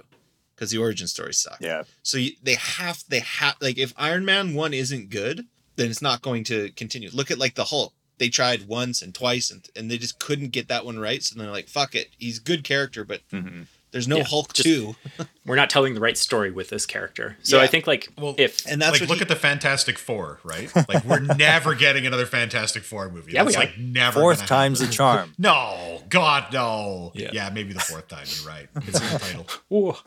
because 0.54 0.70
the 0.70 0.78
origin 0.78 1.06
story 1.06 1.34
sucks. 1.34 1.60
Yeah. 1.60 1.82
So 2.02 2.18
you, 2.18 2.32
they 2.42 2.54
have 2.54 3.04
they 3.08 3.20
have 3.20 3.56
like 3.60 3.78
if 3.78 3.92
Iron 3.96 4.24
Man 4.24 4.54
1 4.54 4.72
isn't 4.74 5.10
good, 5.10 5.46
then 5.76 5.90
it's 5.90 6.02
not 6.02 6.22
going 6.22 6.44
to 6.44 6.70
continue. 6.72 7.10
Look 7.12 7.30
at 7.30 7.38
like 7.38 7.54
the 7.54 7.64
Hulk. 7.64 7.92
They 8.18 8.28
tried 8.28 8.66
once 8.68 9.02
and 9.02 9.14
twice 9.14 9.50
and 9.50 9.68
and 9.76 9.90
they 9.90 9.98
just 9.98 10.18
couldn't 10.18 10.48
get 10.52 10.68
that 10.68 10.84
one 10.86 10.98
right. 10.98 11.22
So 11.22 11.34
then 11.34 11.44
they're 11.44 11.52
like, 11.52 11.68
fuck 11.68 11.94
it. 11.94 12.08
He's 12.18 12.38
a 12.38 12.42
good 12.42 12.64
character, 12.64 13.04
but 13.04 13.20
Mhm. 13.30 13.66
There's 13.92 14.08
no 14.08 14.16
Yeah, 14.18 14.24
Hulk 14.24 14.52
just- 14.52 14.66
2. 14.66 14.96
we're 15.46 15.56
not 15.56 15.70
telling 15.70 15.94
the 15.94 16.00
right 16.00 16.16
story 16.16 16.50
with 16.50 16.68
this 16.70 16.86
character. 16.86 17.36
So 17.42 17.56
Yeah. 17.58 17.62
I 17.64 17.66
think 17.66 17.86
like 17.86 18.08
Well, 18.18 18.34
if 18.38 18.66
And 18.66 18.80
that's 18.82 19.00
like 19.00 19.08
look 19.08 19.18
he- 19.18 19.22
at 19.22 19.28
the 19.28 19.36
Fantastic 19.36 19.98
Four, 19.98 20.40
right? 20.44 20.70
Like 20.88 21.04
we're 21.04 21.18
never 21.36 21.74
getting 21.74 22.06
another 22.06 22.26
Fantastic 22.26 22.82
Four 22.82 23.08
movie. 23.10 23.32
Yeah, 23.32 23.44
That's 23.44 23.56
we 23.56 23.62
are. 23.62 23.66
like 23.66 23.78
never. 23.78 24.20
Fourth 24.20 24.38
gonna 24.38 24.48
time's 24.48 24.80
a 24.80 24.88
charm. 24.88 25.34
No, 25.38 26.02
God, 26.08 26.52
no. 26.52 27.12
Yeah. 27.14 27.30
Yeah. 27.32 27.50
maybe 27.50 27.72
the 27.72 27.80
fourth 27.80 28.08
time. 28.08 28.26
You're 28.26 28.48
right. 28.48 28.68
It's 28.76 29.00
in 29.00 29.12
the 29.12 29.18
title. 29.18 29.98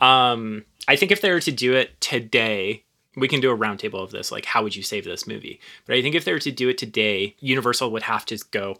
Um, 0.00 0.64
I 0.88 0.96
think 0.96 1.10
if 1.12 1.20
they 1.20 1.30
were 1.30 1.40
to 1.40 1.52
do 1.52 1.74
it 1.74 2.00
today, 2.00 2.84
we 3.16 3.28
can 3.28 3.40
do 3.40 3.50
a 3.50 3.56
roundtable 3.56 4.02
of 4.02 4.10
this. 4.10 4.32
Like, 4.32 4.44
how 4.44 4.62
would 4.62 4.74
you 4.76 4.82
save 4.82 5.04
this 5.04 5.26
movie? 5.26 5.60
But 5.86 5.96
I 5.96 6.02
think 6.02 6.14
if 6.14 6.24
they 6.24 6.32
were 6.32 6.38
to 6.40 6.50
do 6.52 6.68
it 6.68 6.78
today, 6.78 7.36
Universal 7.40 7.90
would 7.92 8.02
have 8.02 8.24
to 8.26 8.38
go. 8.50 8.76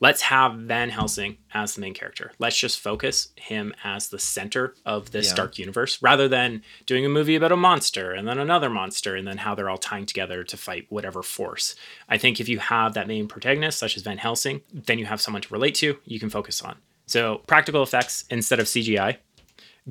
Let's 0.00 0.22
have 0.22 0.54
Van 0.54 0.90
Helsing 0.90 1.38
as 1.52 1.74
the 1.74 1.80
main 1.80 1.94
character. 1.94 2.32
Let's 2.38 2.58
just 2.58 2.80
focus 2.80 3.28
him 3.36 3.74
as 3.84 4.08
the 4.08 4.18
center 4.18 4.74
of 4.84 5.12
this 5.12 5.28
Yeah. 5.28 5.34
dark 5.34 5.58
universe, 5.58 6.02
rather 6.02 6.28
than 6.28 6.62
doing 6.86 7.06
a 7.06 7.08
movie 7.08 7.36
about 7.36 7.52
a 7.52 7.56
monster 7.56 8.12
and 8.12 8.26
then 8.28 8.38
another 8.38 8.68
monster 8.68 9.14
and 9.16 9.26
then 9.26 9.38
how 9.38 9.54
they're 9.54 9.70
all 9.70 9.78
tying 9.78 10.06
together 10.06 10.44
to 10.44 10.56
fight 10.56 10.86
whatever 10.88 11.22
force. 11.22 11.74
I 12.08 12.18
think 12.18 12.40
if 12.40 12.48
you 12.48 12.58
have 12.58 12.94
that 12.94 13.06
main 13.08 13.28
protagonist, 13.28 13.78
such 13.78 13.96
as 13.96 14.02
Van 14.02 14.18
Helsing, 14.18 14.62
then 14.72 14.98
you 14.98 15.06
have 15.06 15.20
someone 15.20 15.42
to 15.42 15.52
relate 15.52 15.74
to. 15.76 15.98
You 16.04 16.18
can 16.20 16.30
focus 16.30 16.60
on. 16.62 16.76
So 17.06 17.42
practical 17.46 17.82
effects 17.82 18.24
instead 18.30 18.60
of 18.60 18.66
CGI 18.66 19.18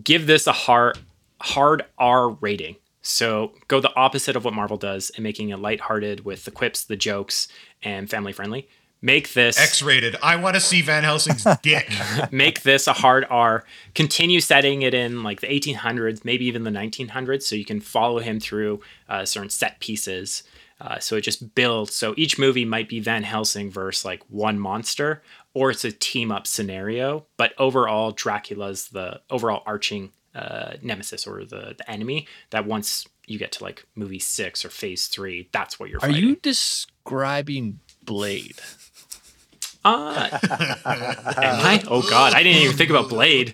give 0.03 0.25
this 0.27 0.47
a 0.47 0.51
hard 0.51 0.97
hard 1.41 1.85
R 1.97 2.29
rating. 2.29 2.77
So 3.01 3.53
go 3.67 3.79
the 3.81 3.93
opposite 3.95 4.35
of 4.35 4.45
what 4.45 4.53
Marvel 4.53 4.77
does 4.77 5.11
and 5.11 5.23
making 5.23 5.49
it 5.49 5.57
lighthearted 5.57 6.23
with 6.23 6.45
the 6.45 6.51
quips, 6.51 6.85
the 6.85 6.95
jokes, 6.95 7.47
and 7.81 8.09
family 8.09 8.31
friendly. 8.31 8.67
Make 9.05 9.33
this 9.33 9.59
X-rated. 9.59 10.15
I 10.23 10.37
want 10.37 10.55
to 10.55 10.61
see 10.61 10.81
Van 10.81 11.03
Helsing's 11.03 11.45
dick. 11.61 11.91
make 12.31 12.61
this 12.63 12.87
a 12.87 12.93
hard 12.93 13.27
R. 13.29 13.65
Continue 13.95 14.39
setting 14.39 14.81
it 14.81 14.93
in 14.93 15.23
like 15.23 15.41
the 15.41 15.47
1800s, 15.47 16.23
maybe 16.23 16.45
even 16.45 16.63
the 16.63 16.71
1900s, 16.71 17.43
so 17.43 17.55
you 17.55 17.65
can 17.65 17.81
follow 17.81 18.19
him 18.19 18.39
through 18.39 18.79
uh, 19.09 19.25
certain 19.25 19.49
set 19.49 19.81
pieces. 19.81 20.43
Uh, 20.79 20.99
so 20.99 21.17
it 21.17 21.21
just 21.21 21.53
builds. 21.53 21.93
So 21.93 22.13
each 22.15 22.39
movie 22.39 22.63
might 22.63 22.87
be 22.87 23.01
Van 23.01 23.23
Helsing 23.23 23.69
versus 23.69 24.05
like 24.05 24.23
one 24.29 24.57
monster, 24.57 25.21
or 25.53 25.69
it's 25.71 25.83
a 25.83 25.91
team 25.91 26.31
up 26.31 26.47
scenario. 26.47 27.25
But 27.35 27.53
overall, 27.57 28.11
Dracula's 28.11 28.87
the 28.87 29.19
overall 29.29 29.63
arching 29.65 30.11
uh, 30.33 30.75
nemesis 30.81 31.27
or 31.27 31.43
the, 31.43 31.75
the 31.77 31.91
enemy 31.91 32.25
that 32.51 32.65
once 32.65 33.05
you 33.27 33.37
get 33.37 33.51
to 33.53 33.63
like 33.63 33.85
movie 33.95 34.19
six 34.19 34.63
or 34.63 34.69
phase 34.69 35.07
three, 35.07 35.49
that's 35.51 35.77
what 35.77 35.89
you're 35.89 35.99
Are 35.99 36.07
fighting. 36.07 36.23
you 36.23 36.35
describing 36.37 37.79
Blade? 38.01 38.55
Uh, 39.85 40.29
am 40.31 40.79
I? 40.85 41.83
Oh 41.87 42.01
God, 42.01 42.33
I 42.33 42.43
didn't 42.43 42.61
even 42.61 42.77
think 42.77 42.89
about 42.89 43.09
Blade. 43.09 43.53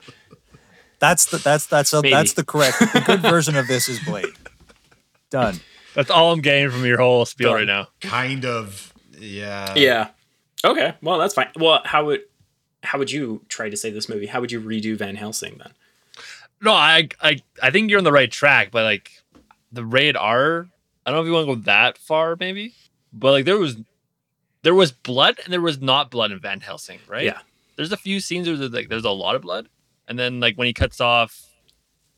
That's 1.00 1.26
the 1.28 1.38
that's 1.38 1.66
that's 1.68 1.94
a, 1.94 2.02
that's 2.02 2.34
the 2.34 2.44
correct. 2.44 2.80
The 2.80 3.04
good 3.06 3.22
version 3.22 3.56
of 3.56 3.68
this 3.68 3.90
is 3.90 4.00
Blade. 4.00 4.26
Done. 5.30 5.60
That's 5.96 6.12
all 6.12 6.32
I'm 6.32 6.42
getting 6.42 6.70
from 6.70 6.86
your 6.86 6.98
whole 6.98 7.26
spiel 7.26 7.50
Done. 7.50 7.58
right 7.58 7.68
now. 7.68 7.88
kind 8.02 8.46
of. 8.46 8.94
Yeah. 9.18 9.74
Yeah. 9.76 10.10
Okay. 10.64 10.94
Well, 11.02 11.18
that's 11.18 11.34
fine. 11.34 11.50
Well, 11.56 11.82
how 11.86 12.06
would 12.06 12.22
how 12.84 13.00
would 13.00 13.12
you 13.12 13.42
try 13.50 13.70
to 13.70 13.78
say 13.78 13.90
this 13.90 14.10
movie? 14.10 14.28
How 14.28 14.42
would 14.42 14.52
you 14.52 14.62
redo 14.62 14.98
Van 14.98 15.16
Helsing 15.16 15.58
then? 15.58 15.74
No, 16.62 16.74
I 16.74 17.08
I 17.22 17.42
I 17.62 17.72
think 17.72 17.90
you're 17.90 17.98
on 17.98 18.04
the 18.04 18.12
right 18.12 18.32
track, 18.32 18.70
but 18.72 18.84
like 18.84 19.12
the 19.72 19.86
rated 19.86 20.18
R, 20.18 20.68
I 21.06 21.12
don't 21.12 21.18
know 21.18 21.22
if 21.22 21.28
you 21.28 21.34
want 21.34 21.48
to 21.48 21.56
go 21.56 21.62
that 21.64 21.98
far, 21.98 22.36
maybe. 22.40 22.74
But 23.14 23.32
like 23.32 23.46
there 23.46 23.58
was 23.58 23.78
there 24.64 24.76
was 24.76 24.92
blood 24.92 25.40
and 25.44 25.52
there 25.54 25.62
was 25.62 25.80
not 25.82 26.12
blood 26.12 26.32
in 26.32 26.40
Van 26.40 26.60
Helsing, 26.60 27.00
right? 27.08 27.24
Yeah. 27.26 27.40
There's 27.76 27.92
a 27.92 27.98
few 27.98 28.20
scenes 28.20 28.48
where 28.48 28.58
there's 28.58 28.72
like 28.72 28.90
there's 28.90 29.06
a 29.06 29.10
lot 29.12 29.36
of 29.36 29.42
blood, 29.42 29.70
and 30.08 30.20
then 30.20 30.40
like 30.40 30.56
when 30.58 30.68
he 30.68 30.74
cuts 30.74 31.00
off 31.00 31.42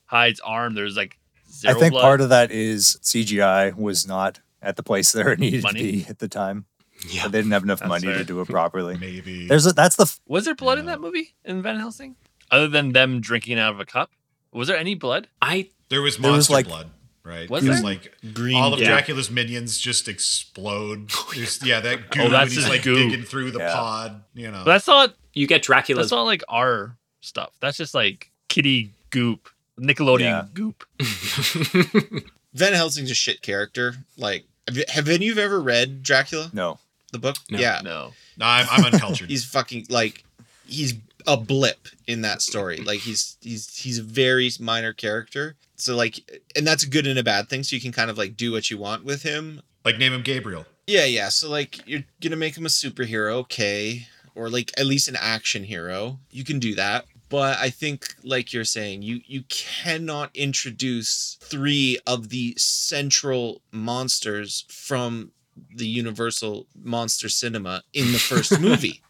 Hyde's 0.06 0.40
arm, 0.40 0.74
there's 0.74 0.98
like 0.98 1.20
zero 1.52 1.76
I 1.76 1.80
think 1.80 1.92
blood. 1.94 2.02
part 2.02 2.22
of 2.22 2.30
that 2.30 2.52
is 2.52 2.98
CGI 3.04 3.76
was 3.76 4.08
not 4.08 4.40
at 4.62 4.76
the 4.76 4.84
place 4.84 5.12
that 5.14 5.28
it 5.28 5.40
needed 5.40 5.64
Money? 5.64 5.80
to 5.80 5.92
be 5.92 6.06
at 6.10 6.20
the 6.20 6.28
time. 6.28 6.66
Yeah. 7.10 7.28
They 7.28 7.40
didn't 7.40 7.52
have 7.52 7.64
enough 7.64 7.80
That's 7.80 7.90
money 7.90 8.06
fair. 8.08 8.18
to 8.20 8.24
do 8.24 8.42
it 8.42 8.48
properly. 8.48 8.96
Maybe. 8.98 9.48
There's 9.48 9.66
a, 9.66 9.74
that's 9.74 9.96
the 9.96 10.04
f- 10.04 10.20
was 10.28 10.46
there 10.46 10.54
blood 10.54 10.78
in 10.78 10.86
that 10.86 11.02
movie 11.02 11.34
in 11.44 11.62
Van 11.64 11.78
Helsing, 11.78 12.16
other 12.52 12.68
than 12.68 12.92
them 12.94 13.22
drinking 13.22 13.58
out 13.58 13.74
of 13.74 13.80
a 13.80 13.86
cup? 13.86 14.12
Was 14.52 14.68
there 14.68 14.78
any 14.78 14.94
blood? 14.96 15.28
I 15.42 15.70
there 15.90 16.02
was 16.02 16.18
there 16.18 16.32
was 16.32 16.50
monster 16.50 16.54
like- 16.54 16.68
blood. 16.68 16.90
Right? 17.24 17.50
Was 17.50 17.64
there? 17.66 17.82
like 17.82 18.14
Green 18.34 18.56
all 18.56 18.74
of 18.74 18.80
yeah. 18.80 18.88
Dracula's 18.90 19.30
minions 19.32 19.78
just 19.78 20.08
explode. 20.08 21.10
Oh, 21.16 21.32
There's, 21.36 21.64
yeah, 21.66 21.80
that 21.80 22.00
oh, 22.04 22.04
goo. 22.12 22.22
Oh, 22.24 22.30
that's 22.30 22.52
he's 22.54 22.62
his 22.64 22.70
like 22.70 22.84
goo. 22.84 22.96
digging 22.96 23.24
through 23.24 23.52
the 23.52 23.60
Yeah. 23.60 23.74
pod. 23.74 24.24
You 24.34 24.52
know, 24.52 24.60
But 24.66 24.72
that's 24.74 24.88
not 24.88 25.14
You 25.34 25.48
get 25.48 25.62
Dracula's 25.64 26.06
that's 26.08 26.12
not 26.12 26.24
like 26.24 26.44
our 26.50 26.98
stuff. 27.22 27.52
That's 27.60 27.78
just 27.78 27.94
like 27.94 28.32
kitty 28.50 28.92
goop, 29.12 29.50
Nickelodeon 29.80 30.20
Yeah. 30.22 30.46
goop. 30.54 30.84
Van 32.54 32.74
Helsing's 32.74 33.12
a 33.12 33.16
shit 33.16 33.42
character. 33.42 33.96
Like, 34.18 34.44
have, 34.68 34.78
you- 34.78 34.84
have 34.90 35.08
any 35.08 35.30
of 35.30 35.38
you 35.38 35.42
ever 35.44 35.62
read 35.62 36.04
Dracula, 36.04 36.50
No. 36.54 36.80
the 37.12 37.20
book? 37.20 37.38
No. 37.50 37.60
Yeah, 37.60 37.80
No. 37.84 38.14
no, 38.38 38.46
I'm, 38.46 38.68
I'm 38.70 38.86
uncultured. 38.94 39.30
he's 39.30 39.46
fucking 39.46 39.88
like 39.90 40.24
he's 40.68 40.94
a 41.28 41.38
blip 41.38 41.88
in 42.08 42.22
that 42.22 42.42
story. 42.42 42.78
Like 42.78 43.00
he's 43.00 43.38
he's 43.42 43.78
he's 43.78 44.00
a 44.00 44.04
very 44.04 44.50
minor 44.60 44.94
character. 44.94 45.56
So 45.76 45.96
like, 45.96 46.20
and 46.56 46.66
that's 46.66 46.84
a 46.84 46.90
good 46.90 47.08
and 47.08 47.18
a 47.18 47.24
bad 47.24 47.50
thing. 47.50 47.64
So 47.64 47.76
you 47.76 47.82
can 47.82 47.92
kind 47.92 48.10
of 48.10 48.18
like 48.18 48.38
do 48.38 48.52
what 48.52 48.70
you 48.70 48.78
want 48.78 49.04
with 49.04 49.24
him. 49.24 49.62
like 49.84 49.98
name 49.98 50.14
him 50.14 50.22
Gabriel. 50.22 50.66
Yeah, 50.88 51.06
yeah. 51.06 51.30
So 51.30 51.50
like, 51.50 51.88
you're 51.88 52.04
gonna 52.22 52.36
make 52.36 52.58
him 52.58 52.66
a 52.66 52.70
superhero, 52.70 53.34
okay, 53.34 54.08
or 54.36 54.50
like 54.50 54.72
at 54.78 54.86
least 54.86 55.08
an 55.08 55.18
action 55.20 55.64
hero. 55.64 56.20
You 56.30 56.44
can 56.44 56.60
do 56.60 56.76
that. 56.76 57.06
But 57.30 57.60
I 57.60 57.70
think, 57.70 58.14
like 58.24 58.52
you're 58.52 58.66
saying, 58.66 59.04
you 59.04 59.22
you 59.26 59.44
cannot 59.48 60.36
introduce 60.36 61.38
three 61.42 61.98
of 62.06 62.28
the 62.28 62.54
central 62.58 63.62
monsters 63.72 64.66
from 64.68 65.32
the 65.74 65.88
Universal 65.88 66.68
monster 66.76 67.30
cinema 67.30 67.84
in 67.94 68.12
the 68.12 68.20
first 68.20 68.60
movie, 68.60 69.02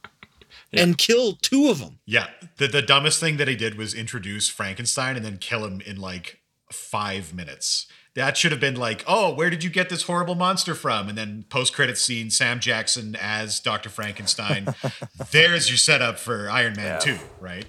and 0.73 0.97
kill 0.97 1.33
two 1.33 1.69
of 1.69 1.79
them. 1.79 1.99
Yeah, 2.05 2.27
the 2.57 2.67
the 2.67 2.81
dumbest 2.81 3.19
thing 3.19 3.37
that 3.37 3.47
he 3.47 3.55
did 3.55 3.77
was 3.77 3.93
introduce 3.93 4.47
Frankenstein 4.47 5.15
and 5.15 5.25
then 5.25 5.37
kill 5.37 5.65
him 5.65 5.81
in 5.81 5.99
like 5.99 6.39
five 6.71 7.33
minutes. 7.33 7.87
That 8.13 8.35
should 8.35 8.51
have 8.51 8.59
been 8.59 8.75
like, 8.75 9.05
oh, 9.07 9.33
where 9.33 9.49
did 9.49 9.63
you 9.63 9.69
get 9.69 9.87
this 9.89 10.03
horrible 10.03 10.35
monster 10.35 10.75
from? 10.75 11.07
And 11.07 11.17
then 11.17 11.45
post 11.49 11.73
credit 11.73 11.97
scene, 11.97 12.29
Sam 12.29 12.59
Jackson 12.59 13.15
as 13.15 13.59
Doctor 13.61 13.89
Frankenstein. 13.89 14.67
There's 15.31 15.69
your 15.69 15.77
setup 15.77 16.19
for 16.19 16.49
Iron 16.49 16.73
Man 16.75 16.85
Yeah. 16.85 16.97
Two, 16.99 17.17
right? 17.39 17.65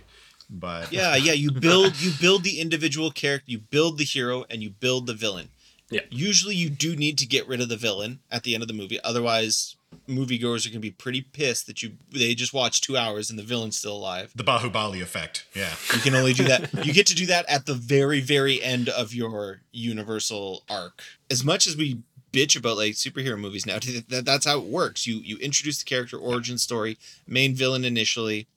But 0.51 0.93
Yeah, 0.93 1.15
yeah. 1.17 1.33
You 1.33 1.53
build 1.53 2.01
you 2.01 2.11
build 2.21 2.43
the 2.43 2.61
individual 2.61 3.11
character, 3.13 3.51
you 3.51 3.59
build 3.59 3.99
the 3.99 4.05
hero, 4.05 4.45
and 4.51 4.63
you 4.63 4.71
build 4.71 5.07
the 5.07 5.15
villain. 5.15 5.49
Yeah. 5.91 6.01
Usually, 6.11 6.57
you 6.57 6.71
do 6.71 6.97
need 6.97 7.19
to 7.19 7.27
get 7.27 7.47
rid 7.47 7.61
of 7.61 7.69
the 7.69 7.77
villain 7.77 8.21
at 8.31 8.43
the 8.43 8.55
end 8.55 8.63
of 8.63 8.69
the 8.69 8.75
movie. 8.75 8.99
Otherwise, 9.05 9.77
moviegoers 10.09 10.67
are 10.67 10.71
gonna 10.71 10.81
be 10.81 10.91
pretty 10.91 11.21
pissed 11.23 11.67
that 11.67 11.83
you 11.83 11.93
they 12.11 12.35
just 12.35 12.53
watched 12.53 12.85
two 12.85 12.97
hours 12.97 13.31
and 13.31 13.39
the 13.39 13.43
villain's 13.43 13.77
still 13.77 13.97
alive. 13.97 14.33
the 14.35 14.45
Bahubali 14.45 15.01
effect. 15.03 15.47
Yeah. 15.55 15.75
You 15.95 16.01
can 16.01 16.15
only 16.15 16.33
do 16.33 16.45
that. 16.45 16.85
You 16.85 16.93
get 16.93 17.07
to 17.09 17.15
do 17.15 17.27
that 17.27 17.49
at 17.49 17.67
the 17.67 17.75
very, 17.75 18.21
very 18.21 18.63
end 18.63 18.89
of 18.89 19.15
your 19.15 19.63
Universal 19.73 20.65
arc. 20.69 21.03
As 21.31 21.45
much 21.45 21.67
as 21.67 21.77
we 21.77 22.03
bitch 22.33 22.57
about 22.57 22.77
like 22.77 22.95
superhero 22.95 23.39
movies 23.39 23.67
now, 23.67 23.79
that, 24.09 24.25
that's 24.25 24.47
how 24.47 24.59
it 24.59 24.65
works. 24.65 25.07
You 25.07 25.17
you 25.17 25.37
introduce 25.39 25.79
the 25.79 25.85
character 25.85 26.17
origin 26.17 26.59
story, 26.59 26.99
main 27.27 27.55
villain 27.55 27.85
initially, 27.85 28.49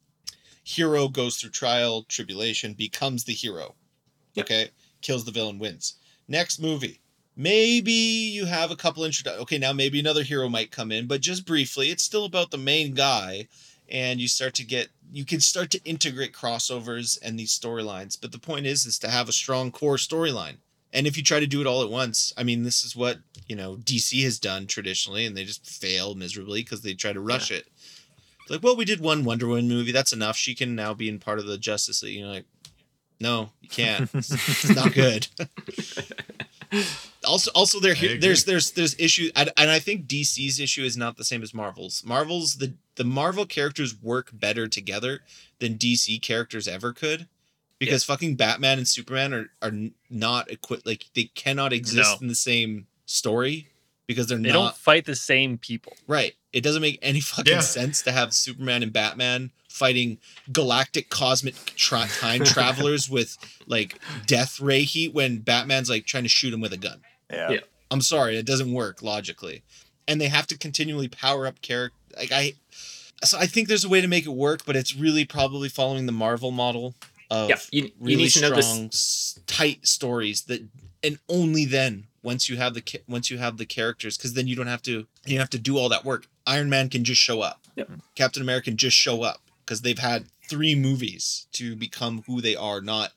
hero 0.64 1.08
goes 1.08 1.38
through 1.38 1.52
trial, 1.52 2.04
tribulation, 2.04 2.74
becomes 2.74 3.24
the 3.26 3.34
hero. 3.34 3.76
Yep. 4.34 4.46
Okay, 4.46 4.70
kills 5.02 5.26
the 5.26 5.32
villain, 5.32 5.60
wins. 5.60 5.96
Next 6.28 6.60
movie. 6.60 7.00
Maybe 7.36 7.92
you 7.92 8.46
have 8.46 8.72
a 8.72 8.76
couple 8.76 9.04
intro. 9.04 9.32
Okay, 9.34 9.58
now 9.58 9.74
maybe 9.74 10.00
another 10.00 10.24
hero 10.24 10.48
might 10.48 10.72
come 10.72 10.92
in, 10.92 11.06
but 11.06 11.22
just 11.22 11.46
briefly. 11.46 11.90
It's 11.92 12.04
still 12.04 12.26
about 12.26 12.52
the 12.52 12.58
main 12.58 12.94
guy, 12.94 13.48
and 13.90 14.22
you 14.22 14.28
start 14.28 14.54
to 14.56 14.64
get 14.64 14.90
you 15.12 15.26
can 15.26 15.42
start 15.42 15.70
to 15.72 15.84
integrate 15.84 16.34
crossovers 16.34 17.20
and 17.22 17.38
these 17.38 17.58
storylines. 17.58 18.20
But 18.20 18.32
the 18.32 18.40
point 18.40 18.66
is, 18.66 18.86
is 18.86 18.98
to 19.00 19.10
have 19.10 19.28
a 19.28 19.34
strong 19.34 19.72
core 19.72 19.98
storyline. 19.98 20.58
And 20.94 21.06
if 21.06 21.18
you 21.18 21.24
try 21.24 21.42
to 21.42 21.48
do 21.48 21.60
it 21.60 21.68
all 21.68 21.84
at 21.84 21.90
once, 21.90 22.34
I 22.38 22.44
mean, 22.44 22.64
this 22.64 22.84
is 22.84 22.96
what 22.96 23.20
you 23.48 23.56
know 23.56 23.76
DC 23.76 24.24
has 24.24 24.40
done 24.40 24.66
traditionally, 24.66 25.26
and 25.26 25.36
they 25.36 25.44
just 25.44 25.66
fail 25.66 26.16
miserably 26.16 26.64
because 26.64 26.82
they 26.82 26.94
try 26.94 27.12
to 27.12 27.20
rush 27.20 27.52
it. 27.52 27.68
It's 28.42 28.52
like, 28.52 28.64
well, 28.64 28.78
we 28.78 28.86
did 28.86 29.02
one 29.02 29.26
Wonder 29.26 29.48
Woman 29.48 29.68
movie. 29.68 29.92
That's 29.92 30.14
enough. 30.14 30.38
She 30.38 30.56
can 30.56 30.74
now 30.74 30.94
be 30.94 31.10
in 31.10 31.20
part 31.20 31.40
of 31.40 31.48
the 31.48 31.58
Justice 31.58 32.02
League. 32.02 32.20
You're 32.20 32.30
like, 32.30 32.46
no, 33.20 33.50
you 33.60 33.68
can't. 33.68 34.10
It's 34.14 34.74
not 34.74 34.94
good. 34.94 35.28
also, 37.28 37.52
also 37.54 37.80
there 37.80 37.96
there's 37.96 38.46
there's 38.46 38.72
there's 38.72 38.96
issue, 39.00 39.32
and, 39.36 39.52
and 39.58 39.70
I 39.70 39.80
think 39.80 40.08
DC's 40.08 40.60
issue 40.60 40.84
is 40.84 40.96
not 40.98 41.18
the 41.18 41.24
same 41.24 41.44
as 41.44 41.54
Marvel's. 41.54 42.04
Marvel's 42.06 42.56
the 42.56 42.74
the 42.96 43.04
Marvel 43.04 43.46
characters 43.46 43.96
work 44.02 44.30
better 44.34 44.68
together 44.68 45.22
than 45.60 45.78
DC 45.78 46.22
characters 46.22 46.68
ever 46.68 46.94
could. 46.94 47.28
Because 47.78 48.06
fucking 48.06 48.36
Batman 48.36 48.78
and 48.78 48.88
Superman 48.88 49.34
are, 49.34 49.50
are 49.62 49.74
not 50.10 50.50
equipped 50.50 50.86
like 50.86 51.08
they 51.14 51.26
cannot 51.26 51.74
exist 51.74 52.10
No. 52.10 52.18
in 52.22 52.28
the 52.30 52.36
same 52.36 52.88
story 53.06 53.68
because 54.08 54.28
they're 54.28 54.38
They 54.38 54.50
not 54.50 54.54
don't 54.54 54.76
fight 54.76 55.06
the 55.06 55.16
same 55.16 55.58
people. 55.58 55.94
Right. 56.08 56.34
It 56.54 56.62
doesn't 56.62 56.82
make 56.82 57.00
any 57.02 57.20
fucking 57.20 57.54
Yeah. 57.54 57.60
sense 57.62 58.02
to 58.04 58.12
have 58.12 58.34
Superman 58.34 58.84
and 58.84 58.94
Batman 58.94 59.52
fighting 59.70 60.20
galactic 60.52 61.10
cosmic 61.10 61.56
tra- 61.76 62.08
time 62.08 62.44
travelers 62.46 63.10
with 63.10 63.38
like 63.68 64.00
death 64.26 64.60
ray 64.62 64.84
heat 64.84 65.14
when 65.14 65.40
Batman's 65.40 65.90
like 65.90 66.06
trying 66.06 66.24
to 66.24 66.30
shoot 66.30 66.54
him 66.54 66.62
with 66.62 66.72
a 66.74 66.78
gun. 66.78 67.02
Yeah. 67.32 67.50
Yeah. 67.52 67.60
I'm 67.92 68.02
sorry, 68.02 68.38
it 68.38 68.46
doesn't 68.46 68.72
work 68.72 69.02
logically. 69.02 69.64
And 70.08 70.22
they 70.22 70.28
have 70.28 70.48
to 70.48 70.58
continually 70.58 71.08
power 71.08 71.46
up 71.48 71.62
character 71.62 71.98
like 72.18 72.32
I 72.32 72.54
so 73.24 73.38
I 73.40 73.48
think 73.48 73.68
there's 73.68 73.84
a 73.86 73.90
way 73.90 74.02
to 74.02 74.08
make 74.08 74.26
it 74.26 74.30
work, 74.34 74.66
but 74.66 74.76
it's 74.76 74.96
really 74.96 75.26
probably 75.26 75.68
following 75.70 76.06
the 76.06 76.12
Marvel 76.12 76.52
model 76.52 76.94
of 77.32 77.50
Yeah, 77.50 77.56
you, 77.72 77.84
you 77.86 77.92
really 78.00 78.16
need 78.24 78.30
to 78.32 78.42
know 78.42 78.50
this. 78.52 78.68
strong, 78.68 79.44
tight 79.48 79.88
stories 79.88 80.44
that, 80.44 80.62
and 81.06 81.20
only 81.30 81.66
then 81.66 82.08
once 82.24 82.50
you 82.50 82.58
have 82.58 82.74
the 82.74 82.82
ca- 82.82 83.04
once 83.08 83.30
you 83.30 83.38
have 83.38 83.58
the 83.58 83.66
characters, 83.66 84.18
because 84.18 84.34
then 84.34 84.48
you 84.48 84.56
don't 84.56 84.68
have 84.68 84.82
to 84.84 84.92
you 85.26 85.36
don't 85.36 85.40
have 85.40 85.50
to 85.52 85.60
do 85.60 85.78
all 85.78 85.90
that 85.90 86.04
work. 86.06 86.28
Iron 86.48 86.70
Man 86.70 86.90
can 86.90 87.04
just 87.04 87.22
show 87.22 87.42
up. 87.42 87.62
Yep. 87.76 87.90
Captain 88.16 88.42
America 88.42 88.66
can 88.66 88.78
just 88.78 88.98
show 88.98 89.22
up 89.24 89.42
because 89.66 89.82
they've 89.82 90.00
had 90.00 90.26
three 90.50 90.76
movies 90.76 91.48
to 91.54 91.76
become 91.76 92.24
who 92.28 92.42
they 92.42 92.56
are, 92.56 92.82
not 92.82 93.12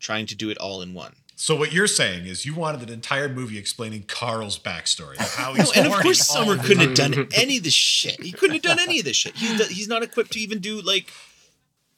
trying 0.00 0.26
to 0.26 0.34
do 0.34 0.50
it 0.50 0.58
all 0.58 0.82
in 0.82 0.94
one. 0.94 1.12
So 1.36 1.56
what 1.56 1.72
you're 1.72 1.86
saying 1.88 2.26
is 2.26 2.46
you 2.46 2.54
wanted 2.54 2.82
an 2.82 2.88
entire 2.90 3.28
movie 3.28 3.58
explaining 3.58 4.04
Carl's 4.04 4.58
backstory, 4.58 5.18
of 5.20 5.34
how 5.36 5.50
No, 5.52 5.62
he's 5.62 5.76
and 5.76 5.86
of 5.86 5.94
course, 6.00 6.20
Summer 6.26 6.56
oh. 6.58 6.62
couldn't 6.62 6.86
have 6.86 6.94
done 6.94 7.28
any 7.34 7.56
of 7.58 7.64
this 7.64 7.72
shit. 7.74 8.22
He 8.22 8.32
couldn't 8.32 8.54
have 8.56 8.62
done 8.62 8.78
any 8.80 8.98
of 9.00 9.04
this 9.04 9.16
shit. 9.16 9.34
He's, 9.36 9.68
he's 9.68 9.88
not 9.88 10.02
equipped 10.02 10.32
to 10.32 10.40
even 10.40 10.58
do 10.60 10.80
like. 10.80 11.10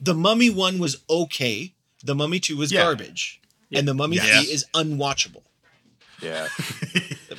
The 0.00 0.14
Mummy 0.14 0.50
one 0.50 0.78
was 0.78 1.02
okay. 1.08 1.72
The 2.02 2.14
Mummy 2.14 2.40
two 2.40 2.56
was 2.56 2.72
Yeah. 2.72 2.82
garbage, 2.84 3.40
and 3.76 3.86
the 3.88 3.94
Mummy 3.94 4.16
Yes. 4.16 4.44
three 4.44 4.52
is 4.52 4.64
unwatchable. 4.74 5.42
Yeah. 6.22 6.48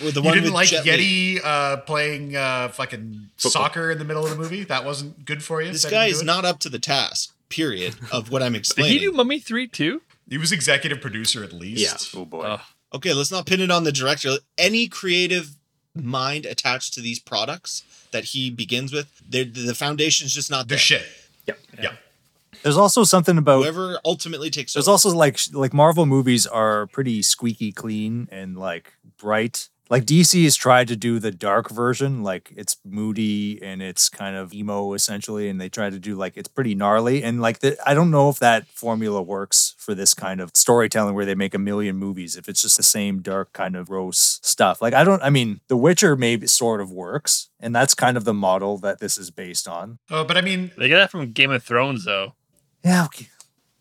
With 0.03 0.13
the 0.13 0.21
You 0.21 0.31
didn't 0.33 0.43
with 0.45 0.53
like 0.53 0.67
Jet 0.69 0.83
Yeti 0.85 1.39
uh, 1.43 1.77
playing 1.77 2.35
uh, 2.35 2.67
fucking 2.69 3.29
soccer 3.37 3.89
in 3.91 3.97
the 3.97 4.03
middle 4.05 4.23
of 4.25 4.29
the 4.31 4.35
movie? 4.35 4.63
That 4.65 4.83
wasn't 4.83 5.23
good 5.25 5.41
for 5.43 5.61
you? 5.61 5.71
This 5.71 5.85
guy 5.85 6.07
is 6.07 6.21
it? 6.21 6.25
not 6.25 6.43
up 6.45 6.59
to 6.59 6.69
the 6.69 6.79
task. 6.79 7.33
Period 7.47 7.95
of 8.11 8.29
what 8.31 8.43
I'm 8.43 8.55
explaining. 8.55 8.93
Did 8.93 8.99
he 9.01 9.05
do 9.07 9.13
Mummy 9.13 9.39
3 9.39 9.67
too? 9.69 10.01
He 10.29 10.37
was 10.37 10.51
executive 10.51 10.99
producer 10.99 11.43
at 11.43 11.53
least. 11.53 12.13
Yeah. 12.13 12.19
Oh 12.19 12.25
boy. 12.25 12.43
Oh. 12.45 12.61
okay, 12.95 13.13
let's 13.13 13.31
not 13.31 13.45
pin 13.45 13.61
it 13.61 13.71
on 13.71 13.83
the 13.85 13.91
director. 13.91 14.31
Any 14.57 14.87
creative 14.87 15.55
mind 15.95 16.45
attached 16.45 16.93
to 16.95 17.01
these 17.01 17.19
products 17.19 17.83
that 18.11 18.25
he 18.25 18.49
begins 18.51 18.91
with, 18.91 19.21
they're- 19.27 19.45
the 19.45 19.73
foundation's 19.75 20.33
just 20.33 20.51
not 20.51 20.67
there. 20.67 20.77
The 20.77 20.89
there. 20.95 20.99
shit. 20.99 21.05
Yep. 21.47 21.59
Yeah. 21.81 21.91
There's 22.65 22.77
also 22.77 23.03
something 23.03 23.37
about 23.37 23.59
Whoever 23.61 23.99
ultimately 24.03 24.49
takes 24.49 24.73
There's 24.73 24.87
over. 24.87 24.93
also 24.93 25.09
like 25.15 25.39
like 25.53 25.71
Marvel 25.71 26.07
movies 26.07 26.47
are 26.47 26.87
pretty 26.87 27.21
squeaky 27.21 27.71
clean 27.71 28.27
and 28.31 28.57
like 28.57 28.93
bright. 29.19 29.69
Like 29.87 30.05
DC 30.05 30.43
has 30.45 30.55
tried 30.55 30.87
to 30.87 30.95
do 30.95 31.19
the 31.19 31.29
dark 31.29 31.69
version, 31.69 32.23
like 32.23 32.51
it's 32.57 32.77
moody 32.83 33.61
and 33.61 33.83
it's 33.83 34.09
kind 34.09 34.35
of 34.35 34.51
emo 34.51 34.93
essentially, 34.93 35.47
and 35.47 35.61
they 35.61 35.69
try 35.69 35.91
to 35.91 35.99
do 35.99 36.15
like 36.15 36.33
it's 36.37 36.47
pretty 36.47 36.73
gnarly. 36.73 37.21
And 37.21 37.39
like 37.39 37.59
the, 37.59 37.77
I 37.87 37.93
don't 37.93 38.09
know 38.09 38.29
if 38.29 38.39
that 38.39 38.65
formula 38.65 39.21
works 39.21 39.75
for 39.77 39.93
this 39.93 40.15
kind 40.15 40.41
of 40.41 40.49
storytelling 40.55 41.13
where 41.13 41.23
they 41.25 41.35
make 41.35 41.53
a 41.53 41.59
million 41.59 41.97
movies 41.97 42.35
if 42.35 42.49
it's 42.49 42.63
just 42.63 42.77
the 42.77 42.81
same 42.83 43.21
dark 43.21 43.53
kind 43.53 43.75
of 43.75 43.85
gross 43.89 44.39
stuff. 44.41 44.81
Like 44.81 44.95
I 44.95 45.03
don't, 45.03 45.21
I 45.21 45.29
mean, 45.29 45.61
The 45.67 45.77
Witcher 45.77 46.15
maybe 46.15 46.47
sort 46.47 46.81
of 46.81 46.89
works, 46.91 47.49
and 47.59 47.75
that's 47.75 47.93
kind 47.93 48.17
of 48.17 48.23
the 48.23 48.33
model 48.33 48.79
that 48.79 48.97
this 48.99 49.19
is 49.19 49.29
based 49.29 49.67
on. 49.67 49.99
Oh, 50.09 50.23
but 50.23 50.35
I 50.35 50.41
mean, 50.41 50.71
They 50.79 50.87
get 50.87 50.97
that 50.97 51.11
from 51.11 51.31
Game 51.31 51.51
of 51.51 51.61
Thrones 51.63 52.05
though, 52.05 52.33
Yeah, 52.85 53.05
okay. 53.05 53.27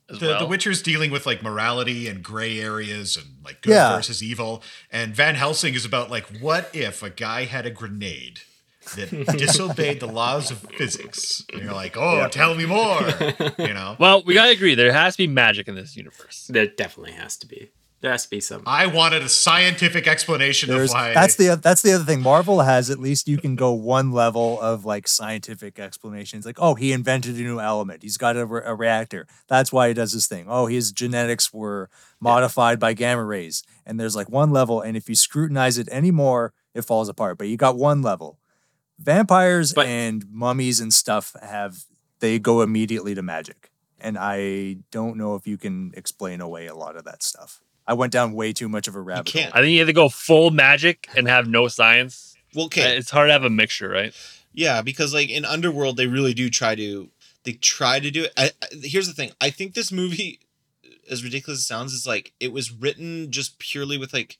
the, 0.08 0.18
well. 0.28 0.38
the 0.40 0.46
Witcher's 0.46 0.82
dealing 0.82 1.10
with 1.10 1.26
like 1.26 1.42
morality 1.42 2.08
and 2.08 2.22
gray 2.22 2.58
areas 2.60 3.16
and 3.16 3.26
like 3.44 3.60
good 3.62 3.72
Yeah. 3.72 3.94
versus 3.94 4.22
evil. 4.22 4.62
And 4.90 5.14
Van 5.14 5.34
Helsing 5.34 5.74
is 5.74 5.84
about 5.84 6.10
like, 6.10 6.26
what 6.40 6.70
if 6.74 7.02
a 7.02 7.10
guy 7.10 7.44
had 7.44 7.66
a 7.66 7.70
grenade 7.70 8.40
that 8.96 9.10
disobeyed 9.38 10.00
the 10.00 10.06
laws 10.08 10.50
of 10.50 10.58
physics? 10.78 11.44
And 11.52 11.62
you're 11.62 11.72
like, 11.74 11.96
oh, 11.96 12.16
Yeah. 12.18 12.28
tell 12.28 12.54
me 12.54 12.66
more. 12.66 13.00
You 13.58 13.74
know? 13.74 13.96
well, 13.98 14.22
we 14.24 14.34
gotta 14.34 14.52
agree 14.52 14.74
there 14.74 14.92
has 14.92 15.14
to 15.16 15.22
be 15.22 15.26
magic 15.26 15.68
in 15.68 15.74
this 15.74 15.96
universe. 15.96 16.46
There 16.48 16.66
definitely 16.66 17.12
has 17.12 17.36
to 17.38 17.46
be. 17.46 17.70
There 18.04 18.12
has 18.12 18.24
to 18.24 18.28
be 18.28 18.40
some. 18.40 18.64
I 18.66 18.84
wanted 18.86 19.22
a 19.22 19.30
scientific 19.30 20.06
explanation 20.06 20.68
There's, 20.68 20.90
of 20.90 20.94
why. 20.94 21.14
that's 21.14 21.36
the 21.36 21.56
that's 21.56 21.80
the 21.80 21.94
other 21.94 22.04
thing. 22.04 22.20
Marvel 22.20 22.60
has 22.60 22.90
at 22.90 22.98
least 22.98 23.28
you 23.28 23.38
can 23.38 23.56
go 23.56 23.72
one 23.72 24.12
level 24.12 24.60
of 24.60 24.84
like 24.84 25.08
scientific 25.08 25.78
explanations. 25.78 26.44
Like, 26.44 26.58
oh, 26.60 26.74
he 26.74 26.92
invented 26.92 27.36
a 27.36 27.40
new 27.40 27.60
element. 27.60 28.02
He's 28.02 28.18
got 28.18 28.36
a, 28.36 28.44
re- 28.44 28.60
a 28.62 28.74
reactor. 28.74 29.26
That's 29.48 29.72
why 29.72 29.88
he 29.88 29.94
does 29.94 30.12
this 30.12 30.26
thing. 30.26 30.44
Oh, 30.50 30.66
his 30.66 30.92
genetics 30.92 31.50
were 31.50 31.88
modified 32.20 32.78
by 32.78 32.92
gamma 32.92 33.24
rays. 33.24 33.62
And 33.86 33.98
there's 33.98 34.14
like 34.14 34.28
one 34.28 34.50
level, 34.50 34.82
and 34.82 34.98
if 34.98 35.08
you 35.08 35.14
scrutinize 35.14 35.78
it 35.78 35.88
anymore, 35.88 36.52
it 36.74 36.82
falls 36.82 37.08
apart. 37.08 37.38
But 37.38 37.48
you 37.48 37.56
got 37.56 37.78
one 37.78 38.02
level. 38.02 38.38
Vampires 38.98 39.72
But- 39.72 39.86
and 39.86 40.26
mummies 40.30 40.78
and 40.78 40.92
stuff 40.92 41.34
have 41.40 41.84
they 42.20 42.38
go 42.38 42.60
immediately 42.60 43.14
to 43.14 43.22
magic. 43.22 43.70
And 43.98 44.18
I 44.20 44.76
don't 44.90 45.16
know 45.16 45.36
if 45.36 45.46
you 45.46 45.56
can 45.56 45.92
explain 45.96 46.42
away 46.42 46.66
a 46.66 46.74
lot 46.74 46.96
of 46.96 47.04
that 47.04 47.22
stuff. 47.22 47.62
I 47.86 47.94
went 47.94 48.12
down 48.12 48.32
way 48.32 48.52
too 48.52 48.68
much 48.68 48.88
of 48.88 48.96
a 48.96 49.00
rabbit 49.00 49.32
hole. 49.32 49.50
I 49.52 49.60
think 49.60 49.72
you 49.72 49.78
have 49.80 49.88
to 49.88 49.92
go 49.92 50.08
full 50.08 50.50
magic 50.50 51.08
and 51.16 51.28
have 51.28 51.46
no 51.46 51.68
science. 51.68 52.36
Well, 52.54 52.66
okay. 52.66 52.96
It's 52.96 53.10
hard 53.10 53.28
to 53.28 53.32
have 53.32 53.44
a 53.44 53.50
mixture, 53.50 53.88
right? 53.88 54.14
Yeah, 54.52 54.82
because 54.82 55.12
like 55.12 55.28
in 55.28 55.44
Underworld, 55.44 55.96
they 55.96 56.06
really 56.06 56.34
do 56.34 56.48
try 56.48 56.74
to. 56.74 57.10
They 57.42 57.52
try 57.52 58.00
to 58.00 58.10
do 58.10 58.24
it. 58.24 58.32
I, 58.38 58.52
I, 58.62 58.66
here's 58.82 59.06
the 59.06 59.12
thing. 59.12 59.32
I 59.38 59.50
think 59.50 59.74
this 59.74 59.92
movie, 59.92 60.40
as 61.10 61.22
ridiculous 61.22 61.58
as 61.58 61.64
it 61.64 61.66
sounds, 61.66 61.92
is 61.92 62.06
like 62.06 62.32
it 62.40 62.52
was 62.52 62.72
written 62.72 63.30
just 63.30 63.58
purely 63.58 63.98
with 63.98 64.14
like, 64.14 64.38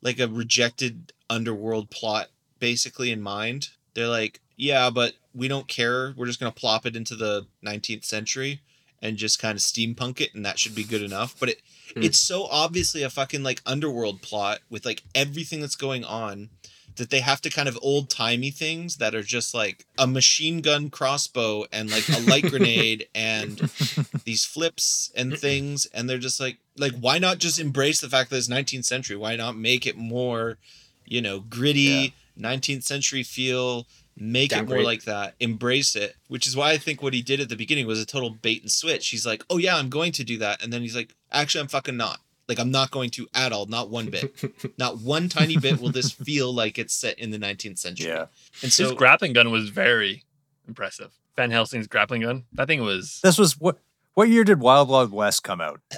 like 0.00 0.18
a 0.18 0.26
rejected 0.26 1.12
Underworld 1.30 1.90
plot 1.90 2.28
basically 2.58 3.12
in 3.12 3.22
mind. 3.22 3.68
They're 3.94 4.08
like, 4.08 4.40
yeah, 4.56 4.90
but 4.90 5.14
we 5.34 5.46
don't 5.46 5.68
care. 5.68 6.14
We're 6.16 6.26
just 6.26 6.40
gonna 6.40 6.50
plop 6.50 6.84
it 6.84 6.96
into 6.96 7.14
the 7.14 7.46
19th 7.64 8.04
century 8.04 8.60
and 9.02 9.16
just 9.18 9.38
kind 9.40 9.56
of 9.56 9.62
steampunk 9.62 10.20
it, 10.20 10.34
and 10.34 10.46
that 10.46 10.58
should 10.58 10.74
be 10.74 10.84
good 10.84 11.02
enough. 11.02 11.34
But 11.38 11.50
it, 11.50 11.60
Hmm. 11.94 12.04
it's 12.04 12.18
so 12.18 12.44
obviously 12.44 13.02
a 13.02 13.10
fucking 13.10 13.42
like 13.42 13.60
Underworld 13.66 14.22
plot 14.22 14.60
with 14.70 14.86
like 14.86 15.02
everything 15.14 15.60
that's 15.60 15.76
going 15.76 16.04
on 16.04 16.48
that 16.96 17.10
they 17.10 17.20
have 17.20 17.42
to 17.42 17.50
kind 17.50 17.68
of 17.68 17.78
old 17.82 18.08
timey 18.08 18.50
things 18.50 18.96
that 18.96 19.14
are 19.14 19.22
just 19.22 19.52
like 19.52 19.84
a 19.98 20.06
machine 20.06 20.62
gun 20.62 20.88
crossbow 20.88 21.64
and 21.70 21.90
like 21.90 22.08
a 22.08 22.20
light 22.30 22.44
grenade 22.48 23.08
and 23.14 23.58
these 24.24 24.44
flips 24.46 25.10
and 25.14 25.38
things 25.38 25.84
and 25.86 26.08
they're 26.08 26.16
just 26.18 26.40
like 26.40 26.58
like 26.78 26.92
why 26.98 27.18
not 27.18 27.36
just 27.38 27.58
embrace 27.58 28.00
the 28.00 28.08
fact 28.08 28.30
that 28.30 28.36
it's 28.36 28.48
19th 28.48 28.84
century 28.86 29.16
why 29.16 29.36
not 29.36 29.54
make 29.56 29.86
it 29.86 29.96
more 29.96 30.56
you 31.04 31.20
know 31.20 31.40
gritty 31.40 32.14
19th 32.38 32.84
century 32.84 33.22
feel 33.22 33.86
make 34.16 34.52
it 34.52 34.68
more 34.68 34.82
like 34.82 35.04
that 35.04 35.34
embrace 35.40 35.96
it 35.96 36.16
which 36.28 36.46
is 36.46 36.54
why 36.56 36.70
i 36.70 36.78
think 36.78 37.02
what 37.02 37.14
he 37.14 37.22
did 37.22 37.40
at 37.40 37.48
the 37.48 37.56
beginning 37.56 37.86
was 37.86 38.00
a 38.00 38.06
total 38.06 38.30
bait 38.30 38.60
and 38.62 38.70
switch 38.70 39.08
he's 39.08 39.24
like 39.26 39.42
oh 39.50 39.56
yeah 39.58 39.76
i'm 39.76 39.88
going 39.88 40.12
to 40.12 40.22
do 40.24 40.36
that 40.38 40.62
and 40.62 40.72
then 40.72 40.82
he's 40.82 40.94
like 40.94 41.14
actually 41.32 41.60
i'm 41.60 41.68
fucking 41.68 41.96
not 41.96 42.20
like 42.48 42.58
i'm 42.58 42.70
not 42.70 42.90
going 42.90 43.08
to 43.10 43.26
at 43.34 43.52
all 43.52 43.66
not 43.66 43.88
one 43.90 44.10
bit 44.10 44.34
not 44.78 44.98
one 44.98 45.28
tiny 45.28 45.56
bit 45.56 45.80
will 45.80 45.90
this 45.90 46.12
feel 46.12 46.52
like 46.52 46.78
it's 46.78 46.94
set 46.94 47.18
in 47.18 47.30
the 47.30 47.38
19th 47.38 47.78
century 47.78 48.08
Yeah. 48.08 48.20
and 48.20 48.28
His 48.60 48.74
so 48.74 48.94
grappling 48.94 49.32
gun 49.32 49.50
was 49.50 49.70
very 49.70 50.24
impressive. 50.68 51.10
Van 51.34 51.50
Helsing's 51.50 51.86
grappling 51.86 52.20
gun. 52.22 52.44
That 52.52 52.66
thing 52.68 52.82
was. 52.82 53.20
This 53.22 53.38
was 53.38 53.58
what 53.58 53.78
what 54.14 54.28
year 54.28 54.44
did 54.44 54.60
Wild 54.60 54.88
Wild 54.90 55.10
West 55.12 55.42
come 55.42 55.60
out? 55.62 55.80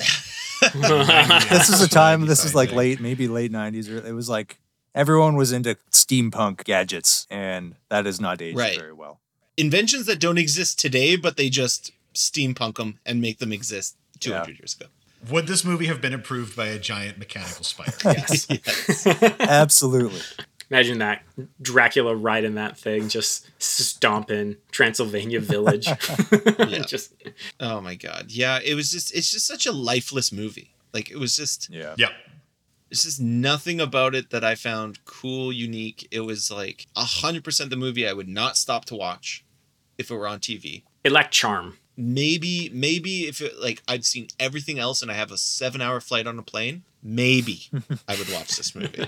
This 0.72 1.68
is 1.68 1.80
a 1.82 1.88
time. 1.90 2.26
This 2.26 2.44
is 2.44 2.54
like 2.54 2.72
late, 2.72 3.00
maybe 3.00 3.28
late 3.28 3.50
nineties. 3.50 3.90
Or 3.90 3.98
it 3.98 4.12
was 4.14 4.28
like 4.28 4.58
everyone 4.94 5.34
was 5.36 5.52
into 5.52 5.76
steampunk 5.90 6.64
gadgets, 6.64 7.26
and 7.30 7.74
that 7.88 8.06
is 8.06 8.20
not 8.20 8.40
aged 8.42 8.58
Right. 8.58 8.78
very 8.78 8.92
well. 8.92 9.20
inventions 9.56 10.06
that 10.06 10.18
don't 10.18 10.38
exist 10.38 10.78
today 10.80 11.14
but 11.16 11.36
they 11.36 11.48
just 11.48 11.92
steampunk 12.14 12.76
them 12.76 12.98
and 13.06 13.20
make 13.20 13.38
them 13.38 13.52
exist 13.52 13.96
200 14.20 14.58
years 14.58 14.74
ago 14.74 14.86
Would 15.30 15.46
this 15.46 15.64
movie 15.64 15.86
have 15.86 16.00
been 16.00 16.12
improved 16.12 16.54
by 16.56 16.66
a 16.66 16.78
giant 16.78 17.18
mechanical 17.18 17.64
spider? 17.64 17.96
yes. 18.04 19.06
Absolutely. 19.40 20.20
Imagine 20.70 20.98
that 20.98 21.22
Dracula 21.62 22.16
riding 22.16 22.54
that 22.54 22.76
thing, 22.76 23.08
just 23.08 23.48
stomping 23.62 24.56
Transylvania 24.72 25.38
village. 25.40 25.86
yeah. 25.86 26.82
just 26.86 27.14
oh 27.60 27.80
my 27.80 27.94
god 27.94 28.26
yeah 28.28 28.58
it 28.64 28.74
was 28.74 28.90
just 28.90 29.14
it's 29.14 29.30
just 29.30 29.46
such 29.46 29.66
a 29.66 29.72
lifeless 29.72 30.32
movie 30.32 30.74
like 30.92 31.10
it 31.10 31.18
was 31.18 31.36
just 31.36 31.70
Yeah. 31.70 31.94
Yep. 31.98 32.10
It's 32.94 33.02
just 33.02 33.20
nothing 33.20 33.80
about 33.80 34.14
it 34.14 34.30
that 34.30 34.44
i 34.44 34.54
found 34.54 35.04
cool 35.04 35.52
unique 35.52 36.06
it 36.10 36.20
was 36.20 36.50
like 36.50 36.86
100% 36.96 37.70
the 37.70 37.76
movie 37.76 38.08
i 38.08 38.12
would 38.12 38.28
not 38.28 38.56
stop 38.56 38.84
to 38.84 38.94
watch 38.94 39.44
if 39.98 40.10
it 40.10 40.14
were 40.14 40.28
on 40.28 40.38
tv 40.38 40.82
it 41.02 41.12
lacked 41.12 41.34
charm. 41.34 41.76
maybe 41.96 42.70
maybe 42.72 43.26
if 43.26 43.40
it 43.40 43.60
like 43.60 43.82
i'd 43.88 44.04
seen 44.04 44.28
everything 44.38 44.78
else 44.78 45.02
and 45.02 45.10
i 45.10 45.14
have 45.14 45.32
a 45.32 45.36
seven 45.36 45.80
hour 45.80 46.00
flight 46.00 46.26
on 46.26 46.38
a 46.38 46.42
plane 46.42 46.84
maybe 47.02 47.68
i 48.08 48.16
would 48.16 48.30
watch 48.32 48.56
this 48.56 48.74
movie 48.74 49.04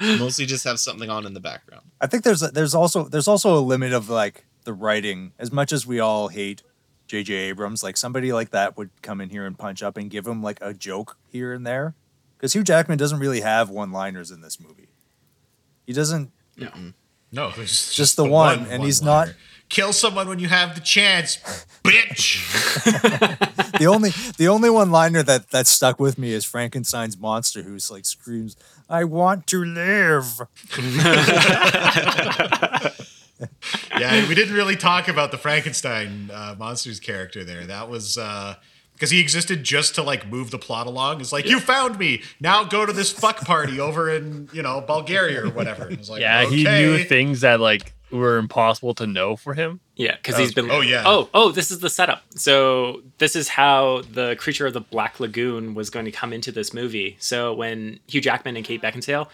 mostly 0.00 0.46
just 0.46 0.64
have 0.64 0.78
something 0.78 1.10
on 1.10 1.26
in 1.26 1.34
the 1.34 1.40
background 1.40 1.82
I 2.00 2.08
think 2.08 2.24
there's 2.24 2.42
a, 2.42 2.48
there's 2.48 2.74
also 2.74 3.04
there's 3.04 3.28
also 3.28 3.56
a 3.56 3.60
limit 3.60 3.92
of 3.92 4.10
like 4.10 4.44
the 4.64 4.72
writing. 4.72 5.32
As 5.38 5.52
much 5.52 5.72
as 5.72 5.86
we 5.86 6.00
all 6.00 6.28
hate 6.28 6.62
J.J. 7.06 7.32
Abrams, 7.32 7.82
like 7.82 7.96
somebody 7.96 8.32
like 8.32 8.50
that 8.50 8.76
would 8.76 8.90
come 9.02 9.20
in 9.20 9.30
here 9.30 9.46
and 9.46 9.56
punch 9.56 9.82
up 9.82 9.96
and 9.96 10.10
give 10.10 10.26
him 10.26 10.42
like 10.42 10.58
a 10.60 10.74
joke 10.74 11.16
here 11.30 11.52
and 11.52 11.64
there. 11.64 11.94
Because 12.42 12.54
Hugh 12.54 12.64
Jackman 12.64 12.98
doesn't 12.98 13.20
really 13.20 13.40
have 13.40 13.70
one-liners 13.70 14.32
in 14.32 14.40
this 14.40 14.58
movie. 14.58 14.88
He 15.86 15.92
doesn't. 15.92 16.32
No, 17.30 17.52
there's 17.52 17.94
Just 17.94 18.16
the 18.16 18.24
one, 18.24 18.66
and 18.66 18.82
he's 18.82 19.00
not- 19.00 19.28
one-liner. 19.28 19.36
Kill 19.68 19.92
someone 19.92 20.28
when 20.28 20.38
you 20.40 20.48
have 20.48 20.74
the 20.74 20.80
chance, 20.82 21.36
bitch. 21.84 22.42
The 23.78 23.86
only 23.86 24.10
the 24.36 24.48
only 24.48 24.68
one-liner 24.70 25.22
that 25.22 25.50
that 25.50 25.66
stuck 25.66 25.98
with 25.98 26.18
me 26.18 26.32
is 26.32 26.44
Frankenstein's 26.44 27.16
monster, 27.18 27.62
who's 27.62 27.90
like 27.90 28.04
screams, 28.04 28.54
"I 28.88 29.04
want 29.04 29.46
to 29.48 29.64
live." 29.64 30.42
yeah, 33.98 34.28
we 34.28 34.34
didn't 34.34 34.54
really 34.54 34.76
talk 34.76 35.08
about 35.08 35.30
the 35.30 35.38
Frankenstein 35.38 36.30
uh, 36.32 36.54
monsters 36.58 37.00
character 37.00 37.42
there. 37.44 37.64
That 37.66 37.88
was 37.88 38.18
because 39.02 39.10
he 39.10 39.18
existed 39.18 39.64
just 39.64 39.96
to 39.96 40.02
like 40.02 40.28
move 40.28 40.52
the 40.52 40.58
plot 40.60 40.86
along. 40.86 41.20
It's 41.20 41.32
like 41.32 41.44
you 41.44 41.58
found 41.58 41.98
me. 41.98 42.22
Now 42.38 42.62
go 42.62 42.86
to 42.86 42.92
this 42.92 43.10
fuck 43.10 43.40
party 43.40 43.80
over 43.80 44.08
in 44.08 44.48
you 44.52 44.62
know 44.62 44.80
Bulgaria 44.80 45.44
or 45.44 45.50
whatever. 45.50 45.90
It 45.90 45.98
was 45.98 46.08
like, 46.08 46.20
yeah, 46.20 46.44
he 46.48 46.62
knew 46.62 47.02
things 47.02 47.40
that 47.40 47.58
like 47.58 47.94
were 48.12 48.38
impossible 48.38 48.94
to 48.94 49.08
know 49.08 49.34
for 49.34 49.54
him. 49.54 49.80
Yeah, 49.96 50.14
because 50.14 50.38
he's 50.38 50.54
been. 50.54 50.68
cool. 50.68 50.76
Oh, 50.76 50.80
yeah. 50.82 51.02
Oh, 51.04 51.28
oh, 51.34 51.50
this 51.50 51.72
is 51.72 51.80
the 51.80 51.90
setup. 51.90 52.22
So 52.36 53.02
this 53.18 53.34
is 53.34 53.48
how 53.48 54.02
the 54.02 54.36
creature 54.36 54.68
of 54.68 54.72
the 54.72 54.80
Black 54.80 55.18
Lagoon 55.18 55.74
was 55.74 55.90
going 55.90 56.04
to 56.04 56.12
come 56.12 56.32
into 56.32 56.52
this 56.52 56.72
movie. 56.72 57.16
So 57.18 57.52
when 57.54 57.98
Hugh 58.06 58.20
Jackman 58.20 58.54
and 58.54 58.64
Kate 58.64 58.80
Beckinsale 58.80 59.26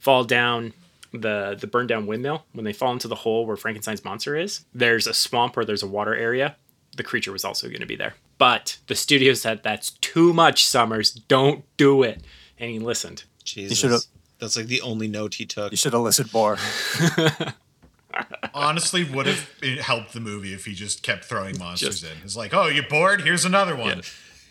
fall 0.00 0.24
down 0.24 0.74
the 1.14 1.56
the 1.58 1.66
burned 1.66 1.88
down 1.88 2.06
windmill, 2.06 2.44
when 2.52 2.66
they 2.66 2.74
fall 2.74 2.92
into 2.92 3.08
the 3.08 3.14
hole 3.14 3.46
where 3.46 3.56
Frankenstein's 3.56 4.04
monster 4.04 4.36
is, 4.36 4.66
there's 4.74 5.06
a 5.06 5.14
swamp 5.14 5.56
where 5.56 5.64
there's 5.64 5.82
a 5.82 5.88
water 5.88 6.14
area. 6.14 6.56
The 6.94 7.04
creature 7.04 7.32
was 7.32 7.42
also 7.42 7.68
going 7.68 7.80
to 7.80 7.86
be 7.86 7.96
there, 7.96 8.12
but 8.38 8.78
the 8.86 8.94
studio 8.94 9.34
said 9.34 9.62
that's 9.62 9.90
too 9.90 10.32
much. 10.32 10.64
Sommers, 10.64 11.12
don't 11.12 11.64
do 11.76 12.02
it, 12.02 12.22
and 12.58 12.70
he 12.70 12.78
listened. 12.78 13.24
jesus 13.44 13.78
should've- 13.78 14.04
that's 14.38 14.56
like 14.56 14.66
the 14.66 14.80
only 14.80 15.06
note 15.08 15.34
he 15.34 15.46
took 15.46 15.70
You 15.70 15.76
should 15.76 15.92
have 15.92 16.02
listened 16.02 16.32
more. 16.32 16.58
honestly 18.54 19.04
would 19.04 19.26
have 19.26 19.48
helped 19.80 20.12
the 20.12 20.20
movie 20.20 20.52
if 20.52 20.64
he 20.64 20.74
just 20.74 21.02
kept 21.02 21.24
throwing 21.24 21.58
monsters 21.58 22.00
Just- 22.00 22.12
in. 22.12 22.18
It's 22.24 22.36
like, 22.36 22.54
oh, 22.54 22.66
you're 22.66 22.86
bored? 22.88 23.22
Here's 23.22 23.44
another 23.44 23.74
one. 23.76 24.02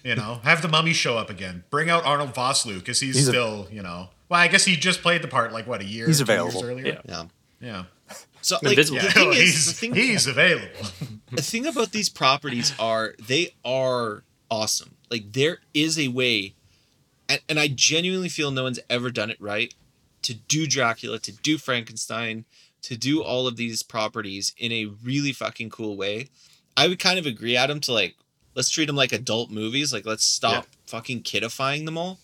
You 0.04 0.16
know, 0.16 0.42
have 0.44 0.62
the 0.62 0.68
mummy 0.68 0.92
show 0.94 1.18
up 1.18 1.30
again. 1.30 1.64
Bring 1.70 1.90
out 1.90 2.06
Arnold 2.06 2.34
Vosloo 2.34 2.80
because 2.80 3.00
he's, 3.00 3.16
He's 3.16 3.28
a- 3.28 3.32
still, 3.32 3.68
you 3.72 3.82
know. 3.82 4.10
Well, 4.30 4.40
I 4.40 4.48
guess 4.48 4.66
he 4.66 4.76
just 4.76 5.02
played 5.02 5.22
the 5.22 5.28
part 5.30 5.54
like 5.54 5.66
what 5.68 5.82
a 5.82 5.86
year. 5.86 6.08
He's 6.08 6.20
available. 6.22 6.64
earlier. 6.66 7.00
yeah 7.08 7.24
Yeah. 7.62 7.84
so 8.42 8.56
like 8.64 8.72
Invisible. 8.78 9.00
the 9.02 9.12
thing 9.12 9.30
is 9.34 9.38
he's 9.40 9.66
the 9.68 9.74
thing, 9.74 9.94
he's 9.96 10.28
available. 10.28 10.68
the 11.36 11.42
thing 11.42 11.66
about 11.66 11.92
these 11.92 12.10
properties 12.10 12.74
are 12.80 13.16
they 13.20 13.54
are 13.64 14.24
awesome. 14.50 14.96
Like 15.10 15.34
there 15.34 15.60
is 15.74 15.98
a 16.00 16.08
way, 16.10 16.56
and, 17.30 17.42
and 17.48 17.60
I 17.60 17.68
genuinely 17.68 18.30
feel 18.30 18.52
no 18.52 18.64
one's 18.64 18.80
ever 18.90 19.10
done 19.12 19.30
it 19.30 19.40
right 19.42 19.74
to 20.24 20.34
do 20.34 20.66
Dracula, 20.68 21.20
to 21.20 21.32
do 21.32 21.58
Frankenstein, 21.58 22.46
to 22.82 22.96
do 22.98 23.22
all 23.22 23.46
of 23.48 23.58
these 23.58 23.84
properties 23.84 24.54
in 24.58 24.72
a 24.72 24.86
really 25.04 25.34
fucking 25.34 25.70
cool 25.70 25.98
way. 25.98 26.30
I 26.76 26.88
would 26.88 27.00
kind 27.00 27.20
of 27.20 27.26
agree, 27.26 27.56
Adam, 27.56 27.80
to 27.82 27.94
like 27.94 28.16
let's 28.56 28.70
treat 28.70 28.86
them 28.86 28.96
like 28.96 29.12
adult 29.12 29.50
movies. 29.52 29.94
Like 29.94 30.06
let's 30.06 30.24
stop 30.24 30.68
fucking 30.88 31.24
kidifying 31.24 31.86
them 31.86 31.98
all 31.98 32.20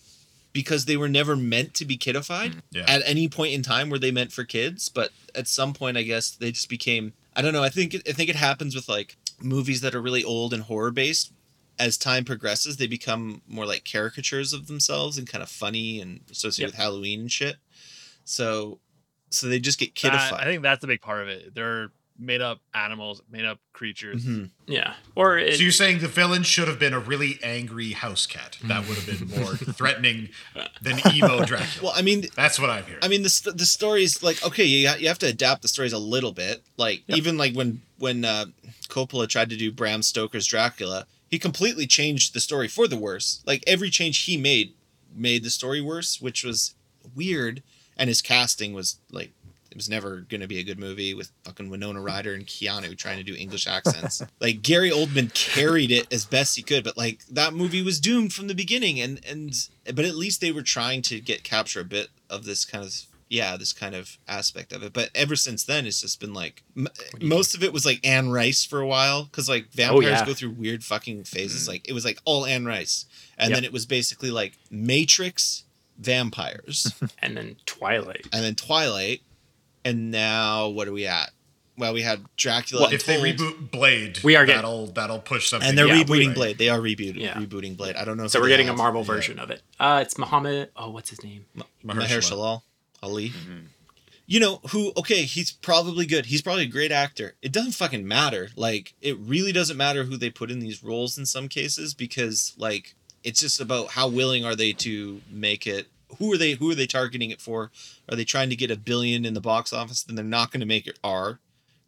because 0.52 0.84
they 0.84 0.96
were 0.96 1.08
never 1.08 1.36
meant 1.36 1.74
to 1.74 1.84
be 1.84 1.96
kidified 1.96 2.54
mm, 2.54 2.60
Yeah. 2.72 2.84
at 2.88 3.02
any 3.04 3.28
point 3.28 3.52
in 3.52 3.62
time 3.62 3.88
were 3.90 3.98
they 3.98 4.10
meant 4.10 4.32
for 4.32 4.44
kids 4.44 4.88
but 4.88 5.10
at 5.34 5.46
some 5.46 5.72
point 5.72 5.96
i 5.96 6.02
guess 6.02 6.30
they 6.32 6.50
just 6.50 6.68
became 6.68 7.12
i 7.36 7.42
don't 7.42 7.52
know. 7.52 7.62
I 7.62 7.68
think 7.68 7.94
it, 7.94 8.02
i 8.08 8.12
think 8.12 8.28
it 8.30 8.36
happens 8.36 8.74
with 8.74 8.88
like 8.88 9.16
movies 9.40 9.80
that 9.80 9.94
are 9.94 10.02
really 10.02 10.24
old 10.24 10.52
and 10.52 10.62
horror 10.64 10.90
based 10.90 11.32
as 11.78 11.96
time 11.96 12.24
progresses 12.24 12.76
they 12.76 12.86
become 12.86 13.40
more 13.48 13.64
like 13.64 13.84
caricatures 13.90 14.52
of 14.52 14.66
themselves 14.66 15.16
and 15.16 15.26
kind 15.28 15.42
of 15.42 15.48
funny 15.48 16.00
and 16.00 16.20
associated 16.30 16.72
with 16.74 16.78
halloween 16.78 17.20
and 17.20 17.32
shit. 17.32 17.56
So 18.24 18.80
so 19.30 19.46
they 19.46 19.58
just 19.60 19.78
get 19.78 19.94
That- 19.94 20.12
kidified. 20.12 20.40
I 20.40 20.44
think 20.44 20.62
that's 20.62 20.84
a 20.84 20.88
big 20.88 21.00
part 21.00 21.22
of 21.22 21.28
it. 21.28 21.54
They're 21.54 21.90
made 22.20 22.40
up 22.42 22.60
animals, 22.74 23.22
made 23.30 23.44
up 23.44 23.58
creatures. 23.72 24.24
Mhm. 24.24 24.50
Yeah. 24.66 24.94
Or 25.14 25.38
it, 25.38 25.56
So 25.56 25.62
you're 25.62 25.72
saying 25.72 26.00
the 26.00 26.08
villain 26.08 26.42
should 26.42 26.68
have 26.68 26.78
been 26.78 26.92
a 26.92 26.98
really 27.00 27.38
angry 27.42 27.92
house 27.92 28.26
cat? 28.26 28.58
That 28.64 28.86
would 28.86 28.98
have 28.98 29.06
been 29.30 29.40
more 29.40 29.54
threatening 29.56 30.28
than 30.82 31.00
emo 31.14 31.44
Dracula. 31.44 31.82
Well, 31.82 31.92
I 31.96 32.02
mean, 32.02 32.26
That's 32.36 32.58
what 32.60 32.70
I'm 32.70 32.84
hearing. 32.84 33.00
I 33.02 33.08
mean, 33.08 33.22
the 33.22 33.30
st- 33.30 33.56
the 33.56 33.66
stories 33.66 34.22
like 34.22 34.44
okay, 34.44 34.64
you 34.64 34.88
ha- 34.88 34.96
you 34.98 35.08
have 35.08 35.18
to 35.20 35.26
adapt 35.26 35.62
the 35.62 35.68
stories 35.68 35.92
a 35.92 35.98
little 35.98 36.32
bit. 36.32 36.62
Like 36.76 37.02
even 37.08 37.36
like 37.38 37.54
when 37.54 37.80
when 37.98 38.24
uh, 38.24 38.46
Coppola 38.88 39.28
tried 39.28 39.50
to 39.50 39.56
do 39.56 39.72
Bram 39.72 40.02
Stoker's 40.02 40.46
Dracula, 40.46 41.06
he 41.28 41.38
completely 41.38 41.86
changed 41.86 42.34
the 42.34 42.40
story 42.40 42.68
for 42.68 42.86
the 42.86 42.96
worse. 42.96 43.42
Like 43.46 43.64
every 43.66 43.90
change 43.90 44.24
he 44.24 44.36
made 44.36 44.74
made 45.14 45.42
the 45.42 45.50
story 45.50 45.80
worse, 45.80 46.20
which 46.20 46.44
was 46.44 46.74
weird. 47.14 47.62
And 47.96 48.08
his 48.08 48.22
casting 48.22 48.72
was 48.72 48.96
like 49.10 49.32
it 49.70 49.76
was 49.76 49.88
never 49.88 50.22
going 50.28 50.40
to 50.40 50.48
be 50.48 50.58
a 50.58 50.64
good 50.64 50.78
movie 50.78 51.14
with 51.14 51.30
fucking 51.44 51.70
Winona 51.70 52.00
Ryder 52.00 52.34
and 52.34 52.46
Keanu 52.46 52.96
trying 52.98 53.18
to 53.18 53.22
do 53.22 53.34
English 53.34 53.66
accents. 53.66 54.22
like 54.40 54.62
Gary 54.62 54.90
Oldman 54.90 55.32
carried 55.32 55.90
it 55.90 56.12
as 56.12 56.24
best 56.24 56.56
he 56.56 56.62
could, 56.62 56.82
but 56.84 56.96
like 56.96 57.24
that 57.26 57.54
movie 57.54 57.82
was 57.82 58.00
doomed 58.00 58.32
from 58.32 58.48
the 58.48 58.54
beginning 58.54 59.00
and 59.00 59.20
and 59.24 59.68
but 59.94 60.04
at 60.04 60.16
least 60.16 60.40
they 60.40 60.52
were 60.52 60.62
trying 60.62 61.02
to 61.02 61.20
get 61.20 61.44
capture 61.44 61.80
a 61.80 61.84
bit 61.84 62.08
of 62.28 62.44
this 62.44 62.64
kind 62.64 62.84
of 62.84 62.94
yeah, 63.28 63.56
this 63.56 63.72
kind 63.72 63.94
of 63.94 64.18
aspect 64.26 64.72
of 64.72 64.82
it. 64.82 64.92
But 64.92 65.10
ever 65.14 65.36
since 65.36 65.62
then 65.62 65.86
it's 65.86 66.00
just 66.00 66.18
been 66.18 66.34
like 66.34 66.64
m- 66.76 66.88
most 67.22 67.54
of 67.54 67.62
it 67.62 67.72
was 67.72 67.86
like 67.86 68.04
Anne 68.04 68.30
Rice 68.30 68.64
for 68.64 68.80
a 68.80 68.86
while 68.88 69.28
cuz 69.30 69.48
like 69.48 69.66
oh, 69.66 69.70
vampires 69.72 70.04
yeah. 70.04 70.26
go 70.26 70.34
through 70.34 70.50
weird 70.50 70.82
fucking 70.82 71.22
phases. 71.24 71.62
Mm-hmm. 71.62 71.70
Like 71.70 71.88
it 71.88 71.92
was 71.92 72.04
like 72.04 72.18
all 72.24 72.44
Anne 72.44 72.64
Rice. 72.66 73.04
And 73.38 73.50
Yep. 73.50 73.56
then 73.56 73.64
it 73.64 73.72
was 73.72 73.86
basically 73.86 74.32
like 74.32 74.58
Matrix 74.68 75.62
vampires 75.96 76.92
and 77.20 77.36
then 77.36 77.56
Twilight. 77.66 78.26
and 78.32 78.42
then 78.44 78.54
Twilight, 78.56 79.22
and 79.84 80.10
now 80.10 80.68
what 80.68 80.88
are 80.88 80.92
we 80.92 81.06
at? 81.06 81.30
Well, 81.78 81.94
we 81.94 82.02
had 82.02 82.24
Dracula. 82.36 82.90
if 82.92 83.06
they 83.06 83.16
reboot 83.18 83.70
Blade, 83.70 84.18
We 84.22 84.36
are 84.36 84.44
getting- 84.44 84.58
that'll 84.58 84.86
that'll 84.88 85.18
push 85.20 85.48
something. 85.48 85.66
and 85.68 85.78
they're 85.78 85.86
Yeah, 85.86 86.02
rebooting 86.04 86.26
right. 86.28 86.34
Blade. 86.34 86.58
They 86.58 86.68
are 86.68 86.78
rebooting 86.78 87.20
Yeah. 87.20 87.34
rebooting 87.34 87.76
Blade. 87.76 87.96
I 87.96 88.04
don't 88.04 88.16
know. 88.18 88.26
So 88.26 88.38
who 88.38 88.42
we're 88.44 88.48
they 88.48 88.52
getting 88.54 88.68
a 88.68 88.72
have. 88.72 88.78
Marvel 88.78 89.00
yeah. 89.00 89.06
version 89.06 89.38
of 89.38 89.50
it. 89.50 89.62
Uh, 89.78 90.00
it's 90.02 90.18
Muhammad. 90.18 90.70
Oh, 90.76 90.90
what's 90.90 91.08
his 91.10 91.22
name? 91.24 91.46
Mahershala 91.84 92.62
Ali. 93.02 93.30
Mm-hmm. 93.30 93.58
You 94.26 94.38
know 94.40 94.60
who? 94.70 94.92
Okay, 94.96 95.22
he's 95.22 95.50
probably 95.50 96.06
good. 96.06 96.26
He's 96.26 96.42
probably 96.42 96.62
a 96.64 96.68
great 96.68 96.92
actor. 96.92 97.34
It 97.42 97.50
doesn't 97.50 97.72
fucking 97.72 98.06
matter. 98.06 98.50
Like 98.56 98.94
it 99.00 99.16
really 99.18 99.50
doesn't 99.52 99.76
matter 99.76 100.04
who 100.04 100.16
they 100.16 100.30
put 100.30 100.50
in 100.50 100.60
these 100.60 100.84
roles 100.84 101.18
in 101.18 101.26
some 101.26 101.48
cases 101.48 101.94
because 101.94 102.52
like 102.56 102.94
it's 103.24 103.40
just 103.40 103.60
about 103.60 103.92
how 103.92 104.06
willing 104.08 104.44
are 104.44 104.54
they 104.54 104.72
to 104.74 105.20
make 105.30 105.66
it. 105.66 105.88
Who 106.18 106.32
are 106.32 106.38
they? 106.38 106.52
Who 106.52 106.70
are 106.70 106.74
they 106.74 106.86
targeting 106.86 107.30
it 107.30 107.40
for? 107.40 107.70
Are 108.08 108.16
they 108.16 108.24
trying 108.24 108.50
to 108.50 108.56
get 108.56 108.70
a 108.70 108.76
billion 108.76 109.24
in 109.24 109.34
the 109.34 109.40
box 109.40 109.72
office? 109.72 110.02
Then 110.02 110.16
they're 110.16 110.24
not 110.24 110.50
going 110.50 110.60
to 110.60 110.66
make 110.66 110.86
it 110.86 110.98
R. 111.02 111.38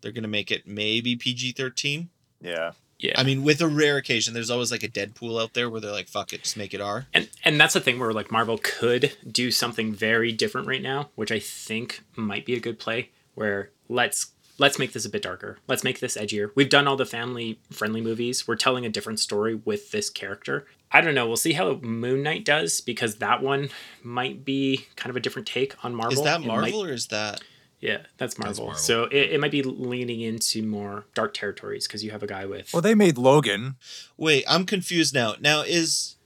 They're 0.00 0.12
going 0.12 0.22
to 0.22 0.28
make 0.28 0.50
it 0.50 0.66
maybe 0.66 1.16
PG 1.16 1.52
thirteen. 1.52 2.10
Yeah. 2.40 2.72
Yeah. 2.98 3.14
I 3.16 3.24
mean, 3.24 3.42
with 3.42 3.60
a 3.60 3.66
rare 3.66 3.96
occasion, 3.96 4.32
there's 4.32 4.50
always 4.50 4.70
like 4.70 4.84
a 4.84 4.88
Deadpool 4.88 5.42
out 5.42 5.54
there 5.54 5.68
where 5.68 5.80
they're 5.80 5.90
like, 5.90 6.08
"Fuck 6.08 6.32
it, 6.32 6.44
just 6.44 6.56
make 6.56 6.72
it 6.72 6.80
R." 6.80 7.06
And 7.12 7.28
and 7.44 7.60
that's 7.60 7.74
the 7.74 7.80
thing 7.80 7.98
where 7.98 8.12
like 8.12 8.30
Marvel 8.30 8.58
could 8.62 9.16
do 9.28 9.50
something 9.50 9.92
very 9.92 10.30
different 10.30 10.68
right 10.68 10.82
now, 10.82 11.10
which 11.16 11.32
I 11.32 11.40
think 11.40 12.02
might 12.14 12.46
be 12.46 12.54
a 12.54 12.60
good 12.60 12.78
play. 12.78 13.10
Where 13.34 13.70
let's 13.88 14.32
let's 14.58 14.78
make 14.78 14.92
this 14.92 15.04
a 15.04 15.10
bit 15.10 15.22
darker. 15.22 15.58
Let's 15.66 15.82
make 15.82 15.98
this 15.98 16.16
edgier. 16.16 16.52
We've 16.54 16.68
done 16.68 16.86
all 16.86 16.96
the 16.96 17.04
family 17.04 17.58
friendly 17.72 18.00
movies. 18.00 18.46
We're 18.46 18.56
telling 18.56 18.86
a 18.86 18.90
different 18.90 19.18
story 19.18 19.56
with 19.56 19.90
this 19.90 20.08
character. 20.08 20.66
I 20.92 21.00
don't 21.00 21.14
know. 21.14 21.26
We'll 21.26 21.36
see 21.36 21.52
how 21.54 21.74
Moon 21.76 22.22
Knight 22.22 22.44
does 22.44 22.80
because 22.80 23.16
that 23.16 23.42
one 23.42 23.70
might 24.02 24.44
be 24.44 24.86
kind 24.96 25.10
of 25.10 25.16
a 25.16 25.20
different 25.20 25.48
take 25.48 25.82
on 25.84 25.94
Marvel. 25.94 26.12
Is 26.18 26.22
that 26.24 26.36
It 26.42 26.46
might- 26.46 26.60
Marvel 26.72 26.84
or 26.84 26.92
is 26.92 27.06
that? 27.08 27.40
yeah, 27.80 27.98
that's 28.18 28.38
Marvel. 28.38 28.66
Marvel. 28.66 28.78
So 28.80 29.04
it, 29.04 29.32
it 29.32 29.40
might 29.40 29.50
be 29.50 29.62
leaning 29.62 30.20
into 30.20 30.62
more 30.62 31.06
dark 31.14 31.34
territories 31.34 31.86
because 31.86 32.04
you 32.04 32.10
have 32.10 32.22
a 32.22 32.26
guy 32.26 32.44
with. 32.46 32.72
Well, 32.72 32.82
they 32.82 32.94
made 32.94 33.16
Logan. 33.18 33.76
Wait, 34.16 34.44
I'm 34.48 34.66
confused 34.66 35.14
now. 35.14 35.34
Now 35.40 35.62
is 35.62 36.16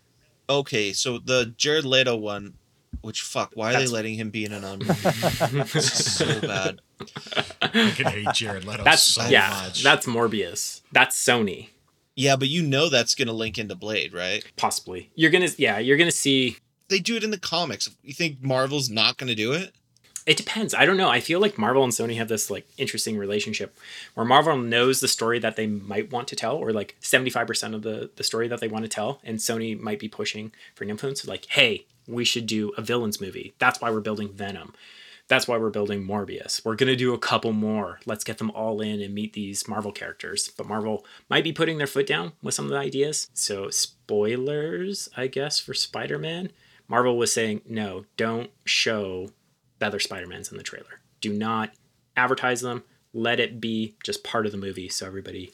okay. 0.51 0.93
So 0.93 1.19
the 1.19 1.55
Jared 1.57 1.85
Leto 1.85 2.17
one, 2.17 2.55
which 3.03 3.23
fuck, 3.23 3.53
why 3.55 3.69
are 3.69 3.73
That's- 3.73 3.89
they 3.91 3.95
letting 3.95 4.15
him 4.17 4.31
be 4.31 4.45
in 4.45 4.53
an 4.53 4.63
movie? 5.53 5.79
so 5.81 6.41
bad. 6.41 6.81
I 7.63 7.69
can 7.91 8.07
hate 8.07 8.27
Jared 8.33 8.65
Leto 8.65 8.83
that's 8.83 9.03
so 9.03 9.27
yeah. 9.29 9.49
much. 9.65 9.83
That's 9.83 10.07
Morbius. 10.07 10.81
That's 10.93 11.17
Sony. 11.23 11.69
Yeah, 12.17 12.37
but 12.37 12.49
you 12.49 12.63
know 12.63 12.89
that's 12.89 13.15
gonna 13.15 13.33
link 13.33 13.59
into 13.59 13.75
Blade, 13.75 14.13
right? 14.13 14.45
Possibly. 14.57 15.11
You're 15.15 15.31
gonna 15.31 15.51
yeah. 15.59 15.79
You're 15.79 15.99
gonna 15.99 16.11
see 16.11 16.57
They 16.89 16.99
do 16.99 17.17
it 17.17 17.23
in 17.25 17.31
the 17.31 17.39
comics. 17.39 17.89
You 18.03 18.15
think 18.15 18.43
Marvel's 18.43 18.91
not 18.91 19.19
gonna 19.19 19.35
do 19.35 19.53
it? 19.53 19.73
It 20.27 20.37
depends. 20.37 20.75
I 20.75 20.87
don't 20.87 20.97
know. 20.97 21.09
I 21.09 21.21
feel 21.21 21.39
like 21.39 21.57
Marvel 21.57 21.85
and 21.85 21.93
Sony 21.93 22.17
have 22.17 22.27
this 22.27 22.51
like 22.51 22.67
interesting 22.79 23.17
relationship 23.17 23.79
where 24.15 24.27
Marvel 24.27 24.57
knows 24.57 24.99
the 24.99 25.07
story 25.07 25.39
that 25.39 25.55
they 25.55 25.69
might 25.69 26.11
want 26.11 26.27
to 26.29 26.37
tell, 26.37 26.57
or 26.57 26.73
like 26.73 26.97
75% 27.01 27.75
of 27.75 27.83
the, 27.83 28.11
the 28.17 28.25
story 28.25 28.49
that 28.49 28.61
they 28.61 28.67
want 28.67 28.85
to 28.85 28.89
tell, 28.89 29.21
and 29.23 29.39
Sony 29.39 29.79
might 29.79 30.01
be 30.01 30.09
pushing 30.09 30.51
for 30.75 30.83
an 30.83 30.91
influence 30.91 31.29
like, 31.29 31.47
hey, 31.51 31.87
we 32.09 32.25
should 32.25 32.47
do 32.47 32.71
a 32.77 32.83
villains 32.83 33.21
movie. 33.21 33.55
That's 33.61 33.81
why 33.81 33.91
we're 33.91 34.01
building 34.01 34.33
Venom. 34.33 34.75
That's 35.29 35.49
why 35.49 35.59
we're 35.59 35.71
building 35.71 36.07
Morbius. 36.07 36.65
We're 36.65 36.77
gonna 36.77 36.97
do 36.97 37.13
a 37.13 37.19
couple 37.19 37.53
more. 37.53 37.99
Let's 38.07 38.25
get 38.25 38.39
them 38.39 38.51
all 38.53 38.81
in 38.81 39.01
and 39.01 39.15
meet 39.15 39.33
these 39.33 39.67
Marvel 39.67 39.93
characters. 39.93 40.51
But 40.57 40.69
Marvel 40.69 41.05
might 41.29 41.45
be 41.45 41.53
putting 41.53 41.79
their 41.79 41.87
foot 41.87 42.07
down 42.07 42.33
with 42.43 42.55
some 42.55 42.67
of 42.67 42.71
the 42.71 42.79
ideas. 42.79 43.29
So 43.35 43.71
spoilers, 43.71 45.09
I 45.17 45.27
guess, 45.27 45.59
for 45.59 45.75
Spider-Man. 45.75 46.53
Marvel 46.89 47.19
was 47.19 47.33
saying, 47.33 47.63
no, 47.67 48.05
don't 48.17 48.51
show 48.65 49.31
the 49.81 49.87
other 49.87 49.99
Spider-Mans 49.99 50.53
in 50.53 50.57
the 50.57 50.63
trailer. 50.63 51.01
Do 51.21 51.33
not 51.33 51.71
advertise 52.17 52.61
them. 52.61 52.85
Let 53.13 53.41
it 53.41 53.61
be 53.61 53.97
just 54.05 54.23
part 54.23 54.47
of 54.47 54.53
the 54.53 54.59
movie 54.59 54.89
so 54.89 55.07
everybody 55.07 55.53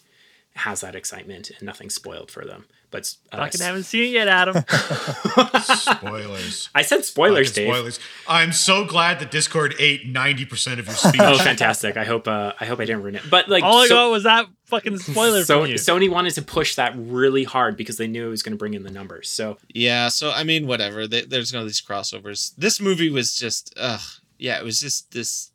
has 0.57 0.83
that 0.83 0.95
excitement 0.95 1.51
and 1.51 1.63
nothing's 1.63 1.95
spoiled 1.95 2.31
for 2.31 2.45
them. 2.45 2.67
But 2.93 3.13
uh, 3.33 3.39
Fucking 3.39 3.61
haven't 3.63 3.85
seen 3.85 4.05
it 4.05 4.09
yet, 4.11 4.29
Adam. 4.29 4.63
spoilers. 5.65 6.69
I 6.75 6.83
said 6.83 7.05
spoilers, 7.05 7.49
Fucking 7.49 7.65
Dave. 7.65 7.75
Spoilers. 7.75 8.01
I'm 8.29 8.53
so 8.53 8.85
glad 8.85 9.19
that 9.21 9.31
Discord 9.31 9.75
ate 9.79 10.13
90% 10.13 10.79
of 10.79 10.87
your 10.87 10.95
speech. 10.95 11.21
Oh, 11.21 11.39
fantastic! 11.39 11.97
I 11.97 12.05
hope 12.05 12.29
uh, 12.29 12.53
I 12.61 12.67
hope 12.67 12.81
I 12.81 12.85
didn't 12.85 13.03
ruin 13.03 13.15
it. 13.17 13.23
But 13.31 13.49
like, 13.49 13.65
All 13.65 13.79
I 13.79 13.89
so- 13.89 13.95
got 13.95 14.11
was 14.11 14.25
that 14.25 14.47
fucking 14.67 14.99
spoiler 14.99 15.43
so 15.45 15.63
from 15.63 15.71
you. 15.71 15.77
Sony 15.77 16.11
wanted 16.11 16.35
to 16.35 16.43
push 16.43 16.77
that 16.77 16.95
really 16.97 17.45
hard 17.45 17.77
because 17.77 17.97
they 17.97 18.07
knew 18.07 18.27
it 18.27 18.31
was 18.31 18.43
going 18.43 18.53
to 18.53 18.59
bring 18.59 18.75
in 18.75 18.83
the 18.83 18.91
numbers. 18.91 19.29
So 19.29 19.59
Yeah, 19.75 20.09
so 20.09 20.31
I 20.31 20.45
mean, 20.45 20.67
whatever. 20.67 21.07
They, 21.07 21.23
there's 21.23 21.51
gonna 21.51 21.65
these 21.65 21.81
crossovers. 21.83 22.55
This 22.57 22.81
movie 22.81 23.11
was 23.11 23.37
just, 23.37 23.75
ugh, 23.77 24.01
yeah, 24.39 24.59
it 24.59 24.65
was 24.65 24.81
just 24.81 25.13
this 25.13 25.51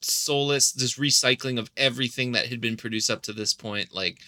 soulless, 0.00 0.72
this 0.72 0.98
recycling 0.98 1.58
of 1.58 1.70
everything 1.76 2.32
that 2.32 2.46
had 2.46 2.60
been 2.60 2.76
produced 2.76 3.10
up 3.10 3.22
to 3.22 3.32
this 3.32 3.52
point. 3.52 3.94
Like, 3.94 4.18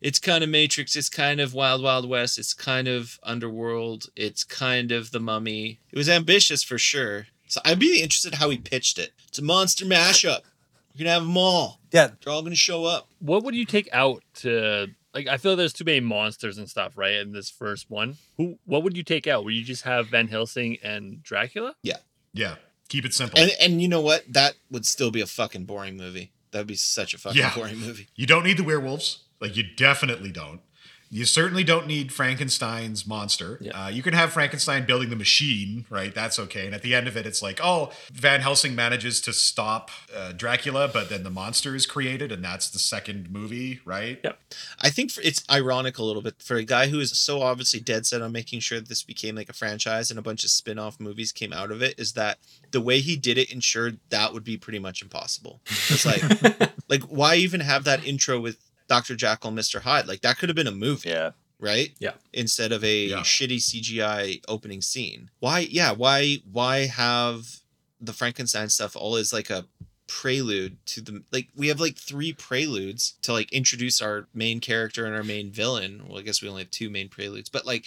it's 0.00 0.18
kind 0.18 0.42
of 0.44 0.50
Matrix, 0.50 0.96
it's 0.96 1.08
kind 1.08 1.40
of 1.40 1.54
Wild 1.54 1.82
Wild 1.82 2.08
West, 2.08 2.38
it's 2.38 2.54
kind 2.54 2.88
of 2.88 3.18
Underworld, 3.22 4.06
it's 4.16 4.44
kind 4.44 4.92
of 4.92 5.10
The 5.10 5.20
Mummy. 5.20 5.78
It 5.92 5.98
was 5.98 6.08
ambitious 6.08 6.62
for 6.62 6.78
sure. 6.78 7.26
So 7.48 7.60
I'd 7.64 7.78
be 7.78 8.00
interested 8.02 8.34
how 8.36 8.50
he 8.50 8.58
pitched 8.58 8.98
it. 8.98 9.12
It's 9.28 9.38
a 9.38 9.42
monster 9.42 9.84
mashup. 9.84 10.40
We're 10.94 11.00
gonna 11.04 11.10
have 11.10 11.22
them 11.22 11.36
all. 11.36 11.80
Yeah. 11.92 12.10
They're 12.22 12.32
all 12.32 12.42
gonna 12.42 12.54
show 12.54 12.84
up. 12.84 13.08
what 13.18 13.42
would 13.44 13.54
you 13.54 13.64
take 13.64 13.88
out 13.92 14.22
to 14.36 14.88
like 15.12 15.26
I 15.26 15.36
feel 15.38 15.56
there's 15.56 15.72
too 15.72 15.84
many 15.84 16.00
monsters 16.00 16.58
and 16.58 16.68
stuff, 16.70 16.96
right? 16.96 17.14
In 17.14 17.32
this 17.32 17.50
first 17.50 17.90
one. 17.90 18.16
Who 18.36 18.58
what 18.64 18.82
would 18.84 18.96
you 18.96 19.02
take 19.02 19.26
out? 19.26 19.44
Would 19.44 19.54
you 19.54 19.64
just 19.64 19.82
have 19.82 20.06
Van 20.08 20.28
Helsing 20.28 20.78
and 20.82 21.22
Dracula? 21.22 21.74
yeah. 21.82 21.98
Yeah. 22.32 22.56
Keep 22.88 23.04
it 23.06 23.14
simple. 23.14 23.38
And 23.40 23.50
and 23.60 23.82
you 23.82 23.88
know 23.88 24.00
what? 24.00 24.24
That 24.32 24.54
would 24.70 24.86
still 24.86 25.10
be 25.10 25.20
a 25.20 25.26
fucking 25.26 25.64
boring 25.64 25.96
movie. 25.96 26.30
That'd 26.52 26.66
be 26.68 26.74
such 26.76 27.14
a 27.14 27.18
fucking 27.18 27.38
Yeah. 27.38 27.54
boring 27.54 27.78
movie. 27.78 28.08
You 28.16 28.26
don't 28.26 28.44
need 28.44 28.56
the 28.56 28.64
werewolves. 28.64 29.18
Like 29.40 29.56
you 29.56 29.62
definitely 29.62 30.30
don't. 30.30 30.60
You 31.12 31.24
certainly 31.24 31.64
don't 31.64 31.88
need 31.88 32.12
Frankenstein's 32.12 33.04
monster. 33.04 33.58
Yeah. 33.60 33.86
Uh, 33.86 33.88
you 33.88 34.00
can 34.00 34.14
have 34.14 34.32
Frankenstein 34.32 34.86
building 34.86 35.10
the 35.10 35.16
machine, 35.16 35.84
right? 35.90 36.14
That's 36.14 36.38
okay. 36.38 36.66
And 36.66 36.74
at 36.74 36.82
the 36.82 36.94
end 36.94 37.08
of 37.08 37.16
it, 37.16 37.26
it's 37.26 37.42
like, 37.42 37.58
oh, 37.60 37.90
Van 38.12 38.42
Helsing 38.42 38.76
manages 38.76 39.20
to 39.22 39.32
stop 39.32 39.90
uh, 40.16 40.30
Dracula, 40.30 40.86
but 40.86 41.08
then 41.08 41.24
the 41.24 41.30
monster 41.30 41.74
is 41.74 41.84
created, 41.84 42.30
and 42.30 42.44
that's 42.44 42.70
the 42.70 42.78
second 42.78 43.28
movie, 43.28 43.80
right? 43.84 44.20
Yep. 44.22 44.38
I 44.80 44.90
think 44.90 45.10
for, 45.10 45.20
it's 45.22 45.42
ironic 45.50 45.98
a 45.98 46.04
little 46.04 46.22
bit 46.22 46.40
for 46.40 46.54
a 46.54 46.64
guy 46.64 46.86
who 46.86 47.00
is 47.00 47.18
so 47.18 47.42
obviously 47.42 47.80
dead 47.80 48.06
set 48.06 48.22
on 48.22 48.30
making 48.30 48.60
sure 48.60 48.78
that 48.78 48.88
this 48.88 49.02
became 49.02 49.34
like 49.34 49.48
a 49.48 49.52
franchise 49.52 50.10
and 50.10 50.18
a 50.18 50.22
bunch 50.22 50.44
of 50.44 50.50
spin-off 50.50 51.00
movies 51.00 51.32
came 51.32 51.52
out 51.52 51.72
of 51.72 51.82
it 51.82 51.98
is 51.98 52.12
that 52.12 52.38
the 52.70 52.80
way 52.80 53.00
he 53.00 53.16
did 53.16 53.36
it 53.36 53.50
ensured 53.52 53.98
that 54.10 54.32
would 54.32 54.44
be 54.44 54.56
pretty 54.56 54.78
much 54.78 55.02
impossible. 55.02 55.60
It's 55.66 56.06
like 56.06 56.22
like 56.88 57.02
why 57.02 57.34
even 57.34 57.60
have 57.60 57.82
that 57.82 58.06
intro 58.06 58.38
with 58.38 58.58
Dr. 58.90 59.14
Jekyll 59.16 59.52
Mr. 59.52 59.80
Hyde? 59.82 60.06
Like 60.08 60.20
that 60.22 60.36
could 60.36 60.48
have 60.50 60.56
been 60.56 60.66
a 60.66 60.72
movie. 60.72 61.08
Yeah. 61.10 61.30
right? 61.60 61.90
Yeah. 62.00 62.14
Instead 62.32 62.72
of 62.72 62.82
a 62.82 63.06
Yeah. 63.06 63.20
shitty 63.20 63.60
CGI 63.60 64.40
opening 64.48 64.80
scene. 64.82 65.30
Why? 65.38 65.60
Yeah. 65.60 65.92
Why? 65.92 66.38
Why 66.50 66.86
have 66.86 67.60
the 68.00 68.12
Frankenstein 68.14 68.68
stuff 68.70 68.96
all 68.96 69.14
as 69.16 69.32
like 69.32 69.48
a 69.50 69.66
prelude 70.08 70.84
to 70.86 71.00
the 71.00 71.22
like 71.30 71.48
we 71.54 71.68
have 71.68 71.78
like 71.78 71.96
three 71.96 72.32
preludes 72.32 73.14
to 73.22 73.32
like 73.32 73.52
introduce 73.52 74.00
our 74.02 74.26
main 74.34 74.58
character 74.58 75.06
and 75.06 75.14
our 75.14 75.22
main 75.22 75.52
villain. 75.52 76.02
Well, 76.08 76.18
I 76.18 76.22
guess 76.22 76.42
we 76.42 76.48
only 76.48 76.62
have 76.62 76.70
two 76.72 76.90
main 76.90 77.08
preludes, 77.08 77.48
but 77.48 77.64
like 77.66 77.84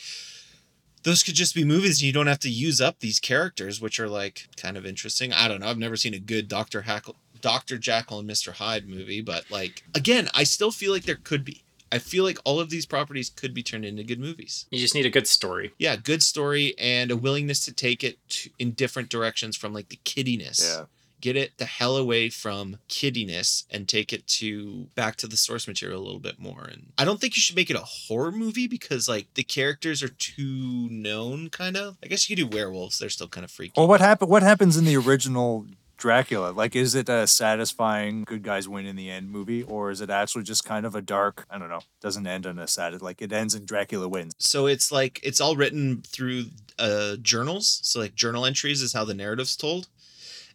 those 1.04 1.22
could 1.24 1.36
just 1.36 1.54
be 1.56 1.66
movies 1.66 1.98
and 2.00 2.04
you 2.08 2.14
don't 2.14 2.28
have 2.28 2.40
to 2.40 2.50
use 2.50 2.80
up 2.80 3.00
these 3.00 3.20
characters 3.20 3.82
which 3.82 4.00
are 4.00 4.08
like 4.08 4.48
kind 4.56 4.78
of 4.78 4.86
interesting. 4.86 5.34
I 5.34 5.48
don't 5.50 5.60
know. 5.60 5.68
I've 5.68 5.78
never 5.78 5.98
seen 5.98 6.14
a 6.14 6.20
good 6.20 6.48
Dr. 6.48 6.84
Hackle 6.84 7.18
Dr. 7.44 7.78
Jekyll 7.78 8.20
and 8.20 8.30
Mr. 8.30 8.54
Hyde 8.54 8.88
movie, 8.88 9.22
but 9.22 9.52
like 9.52 9.84
again, 9.94 10.30
I 10.34 10.46
still 10.46 10.72
feel 10.72 10.92
like 10.92 11.04
there 11.04 11.20
could 11.22 11.46
be. 11.46 11.62
I 11.92 12.00
feel 12.00 12.24
like 12.24 12.40
all 12.44 12.60
of 12.60 12.72
these 12.72 12.88
properties 12.88 13.30
could 13.30 13.54
be 13.54 13.62
turned 13.62 13.86
into 13.86 14.04
good 14.04 14.20
movies. 14.20 14.66
You 14.72 14.80
just 14.80 14.96
need 14.96 15.06
a 15.06 15.12
good 15.12 15.28
story. 15.28 15.74
Yeah, 15.78 15.96
good 15.96 16.24
story 16.24 16.74
and 16.80 17.12
a 17.12 17.18
willingness 17.18 17.64
to 17.66 17.74
take 17.74 18.04
it 18.04 18.18
to, 18.30 18.50
in 18.58 18.72
different 18.72 19.10
directions 19.10 19.56
from 19.56 19.74
like 19.74 19.90
the 19.90 20.00
kiddiness. 20.04 20.68
Yeah. 20.68 20.86
Get 21.22 21.36
it 21.36 21.58
the 21.58 21.66
hell 21.66 21.96
away 21.96 22.30
from 22.30 22.78
kiddiness 22.88 23.66
and 23.70 23.88
take 23.88 24.12
it 24.12 24.26
to 24.28 24.88
back 24.96 25.18
to 25.18 25.28
the 25.28 25.38
source 25.38 25.68
material 25.68 26.02
a 26.02 26.04
little 26.04 26.20
bit 26.20 26.40
more. 26.40 26.64
And 26.64 26.94
I 26.98 27.06
don't 27.06 27.22
think 27.22 27.36
you 27.36 27.42
should 27.42 27.56
make 27.56 27.70
it 27.70 27.76
a 27.76 27.80
horror 27.80 28.32
movie 28.32 28.68
because 28.68 29.08
like 29.08 29.28
the 29.36 29.44
characters 29.44 30.02
are 30.02 30.10
too 30.10 30.88
known, 30.90 31.50
kind 31.50 31.78
of. 31.78 31.98
I 32.04 32.08
guess 32.08 32.30
you 32.30 32.36
could 32.36 32.50
do 32.50 32.56
werewolves; 32.56 33.00
they're 33.00 33.10
still 33.10 33.28
kind 33.28 33.46
of 33.46 33.52
freaky. 33.52 33.74
Well, 33.78 33.88
what 33.88 34.02
happened? 34.02 34.32
What 34.32 34.44
happens 34.44 34.78
in 34.78 34.86
the 34.86 34.98
original 34.98 35.68
Dracula? 36.04 36.52
Like, 36.52 36.76
is 36.76 36.96
it 36.96 37.08
a 37.08 37.26
satisfying 37.26 38.26
good 38.26 38.44
guys 38.44 38.68
win 38.68 38.86
in 38.86 38.98
the 38.98 39.10
end 39.10 39.32
movie, 39.32 39.64
or 39.64 39.90
is 39.90 40.02
it 40.02 40.10
actually 40.10 40.44
just 40.44 40.66
kind 40.66 40.86
of 40.86 40.96
a 40.96 41.02
dark? 41.02 41.46
I 41.50 41.58
don't 41.58 41.70
know. 41.70 41.80
Doesn't 42.02 42.28
end 42.28 42.46
on 42.46 42.60
a 42.60 42.68
sad. 42.68 43.02
Like 43.02 43.22
it 43.22 43.32
ends 43.32 43.56
in 43.56 43.64
Dracula 43.66 44.10
wins. 44.10 44.34
so 44.38 44.68
it's 44.68 44.92
like 44.92 45.22
it's 45.24 45.40
all 45.40 45.56
written 45.56 46.02
through 46.06 46.44
uh 46.78 47.16
journals 47.22 47.80
so 47.84 48.00
like 48.02 48.16
journal 48.16 48.46
entries 48.46 48.82
is 48.82 48.92
how 48.92 49.06
the 49.06 49.14
narrative's 49.14 49.56
told 49.56 49.88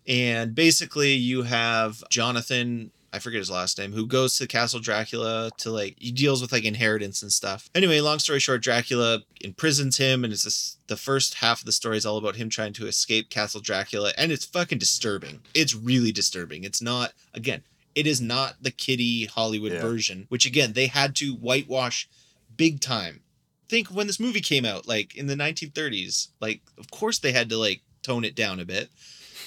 and 0.07 0.55
basically 0.55 1.13
you 1.15 1.45
have 1.45 2.03
jonathan 2.11 2.91
i 3.13 3.19
forget 3.19 3.39
his 3.39 3.51
last 3.51 3.79
name 3.79 3.93
who 3.93 4.07
goes 4.07 4.37
to 4.37 4.47
castle 4.47 4.81
dracula 4.81 5.51
to 5.57 5.71
like 5.71 5.95
he 5.99 6.13
deals 6.13 6.41
with 6.43 6.53
like 6.53 6.65
inheritance 6.65 7.23
and 7.23 7.33
stuff 7.33 7.69
anyway 7.75 8.01
long 8.01 8.19
story 8.19 8.39
short 8.41 8.63
dracula 8.63 9.21
imprisons 9.41 9.97
him 9.99 10.25
and 10.25 10.33
it's 10.33 10.45
this 10.45 10.77
the 10.89 10.97
first 10.97 11.35
half 11.35 11.61
of 11.61 11.65
the 11.67 11.73
story 11.73 11.97
is 11.97 12.07
all 12.07 12.17
about 12.19 12.37
him 12.37 12.49
trying 12.49 12.73
to 12.73 12.87
escape 12.87 13.31
castle 13.31 13.61
dracula 13.61 14.13
and 14.19 14.33
it's 14.33 14.45
fucking 14.45 14.79
disturbing 14.79 15.41
it's 15.55 15.75
really 15.75 16.13
disturbing 16.13 16.65
it's 16.65 16.83
not 16.83 17.13
again 17.35 17.63
it 17.95 18.07
is 18.07 18.21
not 18.21 18.55
the 18.63 18.71
kiddie 18.71 19.25
hollywood 19.27 19.73
Yeah. 19.73 19.81
version 19.81 20.27
which 20.29 20.47
again 20.47 20.73
they 20.75 20.87
had 20.87 21.17
to 21.17 21.33
whitewash 21.35 22.09
big 22.57 22.81
time 22.81 23.21
think 23.69 23.89
when 23.89 24.07
this 24.07 24.19
movie 24.19 24.41
came 24.41 24.65
out, 24.65 24.89
like 24.89 25.15
in 25.15 25.27
the 25.27 25.35
1930s, 25.35 26.29
like 26.41 26.63
of 26.79 26.91
course 26.91 27.19
they 27.19 27.33
had 27.33 27.51
to 27.51 27.59
like 27.59 27.83
tone 28.03 28.25
it 28.25 28.35
down 28.35 28.61
a 28.61 28.65
bit. 28.65 28.89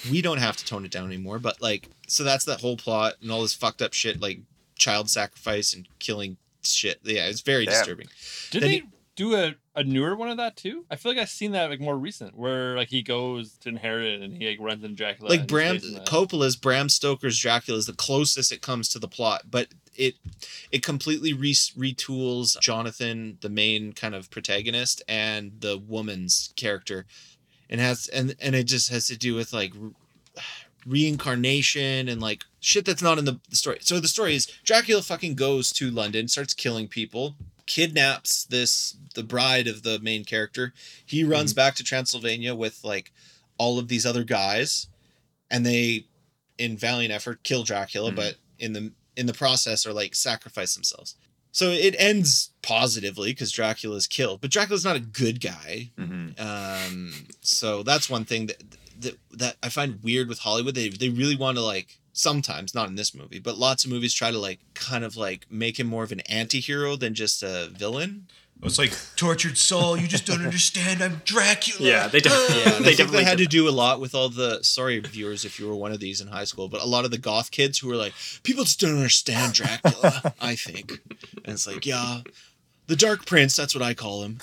We 0.10 0.22
don't 0.22 0.40
have 0.40 0.58
to 0.58 0.66
tone 0.66 0.86
it 0.86 0.92
down 0.92 1.06
anymore, 1.08 1.40
but 1.40 1.62
like 1.62 1.90
so 2.08 2.24
that's 2.24 2.46
that 2.46 2.62
whole 2.62 2.78
plot 2.78 3.16
and 3.22 3.32
all 3.32 3.42
this 3.42 3.54
fucked 3.54 3.82
up 3.82 3.94
shit 3.94 4.22
like 4.22 4.40
child 4.78 5.10
sacrifice 5.10 5.74
and 5.74 5.88
killing 6.00 6.38
shit. 6.64 7.00
Yeah, 7.04 7.28
it's 7.28 7.42
very 7.42 7.66
Damn. 7.66 7.74
disturbing. 7.76 8.08
Did 8.52 8.64
Then 8.64 8.70
they 8.70 8.76
he- 8.78 8.84
do 9.18 9.36
a, 9.36 9.56
a 9.76 9.84
newer 9.84 10.16
one 10.16 10.30
of 10.30 10.38
that 10.38 10.56
too? 10.56 10.86
I 10.90 10.96
feel 10.96 11.12
like 11.12 11.22
I've 11.22 11.30
seen 11.30 11.52
that 11.52 11.70
like 11.70 11.80
more 11.82 11.98
recent, 11.98 12.36
where 12.36 12.76
like 12.78 12.88
he 12.90 13.04
goes 13.04 13.54
to 13.60 13.70
inherit 13.70 14.08
it 14.08 14.22
and 14.22 14.36
he 14.36 14.48
like 14.50 14.58
runs 14.60 14.84
into 14.84 14.96
Dracula. 14.96 15.30
Like 15.30 15.40
and 15.42 15.48
Bram 15.50 15.78
stays 15.80 15.92
in 15.92 15.98
that. 16.00 16.08
Coppola's 16.08 16.56
Bram 16.56 16.90
Stoker's 16.90 17.38
Dracula 17.38 17.78
is 17.78 17.86
the 17.86 17.94
closest 17.94 18.52
it 18.52 18.62
comes 18.62 18.88
to 18.90 19.00
the 19.00 19.08
plot, 19.10 19.44
but 19.52 19.68
it 19.96 20.16
it 20.72 20.82
completely 20.82 21.34
re- 21.34 21.52
retools 21.54 22.60
Jonathan, 22.62 23.38
the 23.42 23.50
main 23.50 23.92
kind 23.94 24.16
of 24.16 24.32
protagonist, 24.32 25.04
and 25.08 25.52
the 25.60 25.78
woman's 25.78 26.54
character, 26.56 27.06
and 27.72 27.82
has 27.82 28.08
and 28.10 28.36
and 28.40 28.54
it 28.56 28.66
just 28.66 28.90
has 28.92 29.08
to 29.08 29.18
do 29.18 29.34
with 29.34 29.54
like 29.54 29.72
re- 29.76 29.92
reincarnation 30.86 32.08
and 32.10 32.22
like 32.22 32.44
shit 32.60 32.86
that's 32.86 33.02
not 33.02 33.18
in 33.18 33.26
the, 33.26 33.40
the 33.50 33.56
story. 33.56 33.78
So 33.82 34.00
the 34.00 34.08
story 34.08 34.36
is 34.36 34.48
Dracula 34.64 35.02
fucking 35.02 35.36
goes 35.36 35.72
to 35.74 35.90
London, 35.90 36.28
starts 36.28 36.54
killing 36.54 36.88
people, 36.88 37.36
kidnaps 37.66 38.46
this 38.46 38.96
the 39.16 39.24
bride 39.24 39.68
of 39.68 39.84
the 39.84 40.00
main 40.00 40.26
character. 40.26 40.74
He 41.06 41.24
runs 41.24 41.54
back 41.54 41.76
to 41.76 41.84
Transylvania 41.84 42.54
with 42.56 42.84
like 42.84 43.12
all 43.58 43.80
of 43.80 43.88
these 43.88 44.06
other 44.06 44.24
guys, 44.24 44.88
and 45.50 45.66
they, 45.66 46.06
in 46.58 46.78
valiant 46.78 47.14
effort, 47.14 47.44
kill 47.44 47.64
Dracula, 47.64 48.12
Mhm. 48.12 48.16
but 48.16 48.36
in 48.60 48.74
the 48.74 48.92
in 49.16 49.26
the 49.26 49.34
process 49.34 49.86
are 49.86 49.94
like 49.94 50.16
sacrifice 50.16 50.74
themselves. 50.74 51.16
So 51.52 51.70
it 51.70 51.96
ends 52.00 52.52
positively 52.62 53.32
because 53.32 53.52
Dracula 53.52 53.96
is 53.96 54.08
killed, 54.08 54.42
but 54.42 54.52
Dracula's 54.52 54.86
not 54.86 54.96
a 54.96 55.02
good 55.02 55.42
guy. 55.42 55.92
Mm-hmm. 55.98 56.42
Um, 56.42 57.14
so 57.42 57.84
that's 57.84 58.10
one 58.10 58.26
thing 58.26 58.48
that, 58.48 58.64
that 59.02 59.18
that 59.32 59.56
I 59.62 59.70
find 59.70 60.02
weird 60.02 60.30
with 60.30 60.40
Hollywood. 60.40 60.76
They 60.76 60.90
they 60.90 61.10
really 61.10 61.36
want 61.36 61.58
to 61.58 61.64
like 61.64 61.98
sometimes 62.14 62.76
not 62.76 62.90
in 62.90 62.96
this 62.96 63.16
movie, 63.16 63.40
but 63.40 63.58
lots 63.58 63.86
of 63.86 63.92
movies 63.92 64.14
try 64.14 64.32
to 64.32 64.40
like 64.40 64.60
kind 64.74 65.04
of 65.04 65.18
like 65.18 65.46
make 65.50 65.80
him 65.80 65.88
more 65.88 66.04
of 66.04 66.12
an 66.12 66.22
anti-hero 66.22 66.96
than 66.96 67.14
just 67.14 67.44
a 67.44 67.70
villain. 67.74 68.28
It's 68.64 68.78
like 68.78 68.94
tortured 69.16 69.58
soul. 69.58 69.98
You 69.98 70.08
just 70.08 70.26
don't 70.26 70.42
understand. 70.46 71.02
I'm 71.02 71.22
Dracula. 71.26 71.90
Yeah, 71.90 72.08
they 72.08 72.20
don't. 72.20 72.32
Yeah, 72.52 72.64
they 72.64 72.70
I 72.70 72.72
think 72.72 72.84
that 72.84 72.98
definitely 72.98 73.24
had 73.24 73.38
did 73.38 73.50
to 73.50 73.58
do 73.58 73.68
a 73.68 73.72
lot 73.72 74.00
with 74.00 74.14
all 74.14 74.30
the 74.30 74.64
sorry 74.64 75.00
viewers 75.00 75.46
if 75.46 75.60
you 75.60 75.68
were 75.68 75.76
one 75.76 75.92
of 75.92 76.00
these 76.00 76.22
in 76.22 76.28
high 76.28 76.44
school, 76.44 76.68
but 76.70 76.82
a 76.82 76.86
lot 76.86 77.06
of 77.06 77.12
the 77.12 77.18
goth 77.18 77.50
kids 77.50 77.80
who 77.80 77.88
were 77.88 77.96
like, 77.96 78.14
people 78.44 78.64
just 78.64 78.80
don't 78.80 78.96
understand 78.96 79.54
Dracula. 79.54 80.34
I 80.42 80.56
think, 80.56 81.02
and 81.44 81.54
it's 81.54 81.66
like, 81.66 81.86
yeah, 81.86 82.22
the 82.88 82.96
Dark 82.96 83.26
Prince. 83.26 83.56
That's 83.56 83.74
what 83.74 83.82
I 83.82 83.94
call 83.94 84.24
him. 84.24 84.40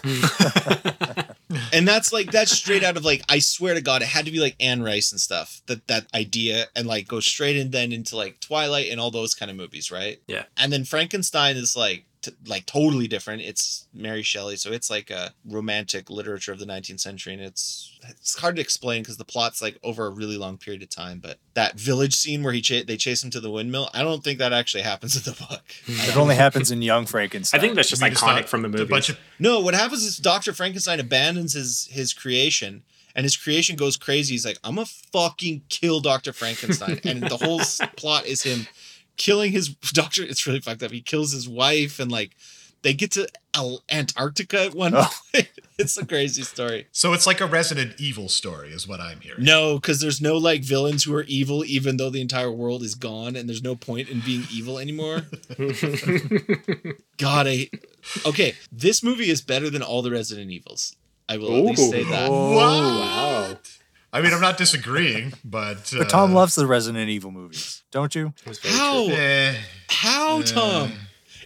and 1.72 1.86
that's 1.86 2.12
like 2.12 2.30
that's 2.30 2.50
straight 2.52 2.82
out 2.82 2.96
of 2.96 3.04
like 3.04 3.22
I 3.28 3.38
swear 3.38 3.74
to 3.74 3.80
God, 3.80 4.02
it 4.02 4.08
had 4.08 4.24
to 4.24 4.30
be 4.32 4.40
like 4.40 4.56
Anne 4.58 4.82
Rice 4.82 5.12
and 5.12 5.20
stuff. 5.20 5.60
That 5.66 5.86
that 5.88 6.06
idea 6.14 6.66
and 6.74 6.86
like 6.86 7.06
go 7.06 7.20
straight 7.20 7.56
in 7.56 7.70
then 7.70 7.92
into 7.92 8.16
like 8.16 8.40
Twilight 8.40 8.90
and 8.90 9.00
all 9.00 9.10
those 9.10 9.34
kind 9.34 9.50
of 9.50 9.56
movies, 9.56 9.90
right? 9.90 10.20
Yeah. 10.26 10.44
And 10.56 10.72
then 10.72 10.84
Frankenstein 10.84 11.56
is 11.56 11.76
like 11.76 12.04
t- 12.22 12.32
like 12.46 12.66
totally 12.66 13.06
different. 13.08 13.42
It's 13.42 13.86
Mary 13.92 14.22
Shelley, 14.22 14.56
so 14.56 14.72
it's 14.72 14.90
like 14.90 15.10
a 15.10 15.32
romantic 15.44 16.10
literature 16.10 16.52
of 16.52 16.58
the 16.58 16.66
19th 16.66 17.00
century, 17.00 17.34
and 17.34 17.42
it's 17.42 17.98
it's 18.08 18.38
hard 18.38 18.56
to 18.56 18.62
explain 18.62 19.02
because 19.02 19.16
the 19.16 19.24
plot's 19.24 19.60
like 19.60 19.78
over 19.82 20.06
a 20.06 20.10
really 20.10 20.36
long 20.36 20.58
period 20.58 20.82
of 20.82 20.88
time. 20.90 21.18
But 21.18 21.38
that 21.54 21.78
village 21.78 22.14
scene 22.14 22.42
where 22.42 22.52
he 22.52 22.60
cha- 22.60 22.84
they 22.86 22.96
chase 22.96 23.22
him 23.22 23.30
to 23.30 23.40
the 23.40 23.50
windmill, 23.50 23.90
I 23.94 24.02
don't 24.02 24.22
think 24.24 24.38
that 24.38 24.52
actually 24.52 24.82
happens 24.82 25.16
in 25.16 25.22
the 25.32 25.38
book. 25.48 25.62
Hmm. 25.86 26.10
It 26.10 26.16
only 26.16 26.34
happens 26.36 26.70
in 26.70 26.82
Young 26.82 27.06
Frankenstein. 27.06 27.58
I 27.58 27.62
think 27.62 27.74
that's 27.74 27.88
just 27.88 28.02
I 28.02 28.06
mean, 28.06 28.12
it's 28.12 28.22
iconic 28.22 28.34
not 28.34 28.48
from 28.48 28.62
the 28.62 28.68
movie. 28.68 28.84
bunch 28.84 29.08
of 29.08 29.18
No, 29.38 29.60
what 29.60 29.74
happens 29.74 30.02
is 30.04 30.16
Doctor 30.16 30.52
Frankenstein 30.52 31.00
abandons 31.00 31.52
his 31.54 31.88
his 31.90 32.12
creation, 32.12 32.82
and 33.14 33.24
his 33.24 33.36
creation 33.36 33.76
goes 33.76 33.96
crazy. 33.96 34.34
He's 34.34 34.46
like, 34.46 34.58
"I'm 34.64 34.76
gonna 34.76 34.86
fucking 35.12 35.62
kill 35.68 36.00
Doctor 36.00 36.32
Frankenstein," 36.32 37.00
and 37.04 37.22
the 37.22 37.36
whole 37.36 37.60
plot 37.96 38.26
is 38.26 38.42
him 38.42 38.66
killing 39.18 39.52
his 39.52 39.68
doctor. 39.92 40.22
It's 40.22 40.46
really 40.46 40.60
fucked 40.60 40.82
up. 40.82 40.90
He 40.90 41.00
kills 41.02 41.32
his 41.32 41.48
wife, 41.48 42.00
and 42.00 42.10
like 42.10 42.34
they 42.82 42.94
get 42.94 43.10
to 43.12 43.28
Antarctica 43.90 44.64
at 44.64 44.74
one 44.74 44.94
Oh. 44.94 45.08
point. 45.34 45.48
It's 45.80 45.96
a 45.96 46.04
crazy 46.04 46.42
story. 46.42 46.88
so 46.90 47.12
it's 47.12 47.24
like 47.24 47.40
a 47.40 47.46
Resident 47.46 48.00
Evil 48.00 48.28
story, 48.28 48.70
is 48.72 48.88
what 48.88 49.00
I'm 49.00 49.20
hearing. 49.20 49.44
No, 49.44 49.76
because 49.76 50.00
there's 50.00 50.20
no 50.20 50.36
like 50.36 50.64
villains 50.64 51.04
who 51.04 51.14
are 51.14 51.22
evil, 51.28 51.64
even 51.64 51.98
though 51.98 52.10
the 52.10 52.20
entire 52.20 52.50
world 52.50 52.82
is 52.82 52.96
gone, 52.96 53.36
and 53.36 53.48
there's 53.48 53.62
no 53.62 53.76
point 53.76 54.08
in 54.08 54.18
being 54.18 54.42
evil 54.52 54.80
anymore. 54.80 55.22
God, 57.16 57.46
I 57.46 57.70
okay. 58.26 58.54
This 58.72 59.04
movie 59.04 59.30
is 59.30 59.40
better 59.40 59.70
than 59.70 59.82
all 59.82 60.02
the 60.02 60.10
Resident 60.10 60.50
Evils. 60.50 60.96
I 61.28 61.36
will 61.36 61.56
at 61.56 61.64
least 61.64 61.90
say 61.90 62.02
that. 62.02 62.28
What? 62.28 62.56
wow. 62.56 63.56
I 64.12 64.22
mean, 64.22 64.32
I'm 64.32 64.40
not 64.40 64.56
disagreeing, 64.56 65.34
but 65.44 65.92
uh, 65.94 65.98
But 65.98 66.08
Tom 66.08 66.32
loves 66.32 66.54
the 66.54 66.66
Resident 66.66 67.10
Evil 67.10 67.30
movies, 67.30 67.82
don't 67.90 68.14
you? 68.14 68.32
That 68.44 68.48
was 68.48 68.58
very 68.58 68.74
How? 68.74 69.04
true. 69.06 69.14
Eh, 69.14 69.54
How, 69.88 70.38
eh. 70.40 70.42
Tom? 70.44 70.92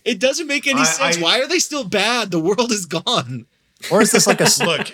It 0.04 0.20
doesn't 0.20 0.46
make 0.46 0.66
any 0.66 0.80
I- 0.80 0.84
sense. 0.84 1.18
I- 1.18 1.20
Why 1.20 1.40
are 1.40 1.48
they 1.48 1.58
still 1.58 1.84
bad? 1.84 2.30
The 2.30 2.38
world 2.40 2.70
is 2.70 2.86
gone. 2.86 3.46
Or 3.90 4.00
is 4.00 4.12
this 4.12 4.26
like 4.28 4.40
a 4.40 4.48
Look, 4.64 4.90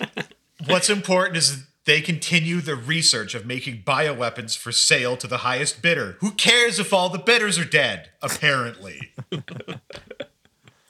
what's 0.67 0.89
important 0.89 1.37
is 1.37 1.65
they 1.85 2.01
continue 2.01 2.61
the 2.61 2.75
research 2.77 3.35
of 3.35 3.45
making 3.47 3.83
bioweapons 3.87 4.57
for 4.57 4.73
sale 4.73 5.17
to 5.19 5.27
the 5.27 5.39
highest 5.39 5.81
bidder. 5.83 6.17
Who 6.21 6.33
cares 6.33 6.79
if 6.79 6.93
all 6.93 7.09
the 7.11 7.19
bidders 7.19 7.59
are 7.59 7.65
dead? 7.65 8.11
Apparently. 8.23 9.13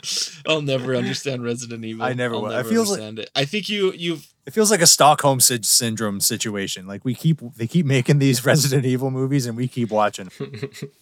I'll 0.47 0.63
never 0.63 0.95
understand 0.95 1.43
Resident 1.45 1.85
Evil. 1.85 2.05
I 2.05 2.13
never 2.13 2.35
I'll 2.35 2.43
will. 2.43 2.49
I 2.51 2.57
never 2.57 2.69
feel 2.69 2.83
like- 2.83 2.91
understand 2.91 3.19
it. 3.21 3.31
I 3.35 3.45
think 3.45 3.69
you 3.69 3.93
you've 3.93 4.27
It 4.47 4.53
feels 4.53 4.71
like 4.71 4.81
a 4.81 4.87
Stockholm 4.87 5.41
sy- 5.41 5.59
syndrome 5.63 6.21
situation. 6.21 6.87
Like 6.87 7.05
we 7.05 7.15
keep 7.15 7.41
they 7.57 7.67
keep 7.67 7.85
making 7.85 8.19
these 8.19 8.45
Resident 8.51 8.85
Evil 8.87 9.11
movies, 9.11 9.45
and 9.47 9.57
we 9.57 9.67
keep 9.69 9.91
watching. 9.91 10.31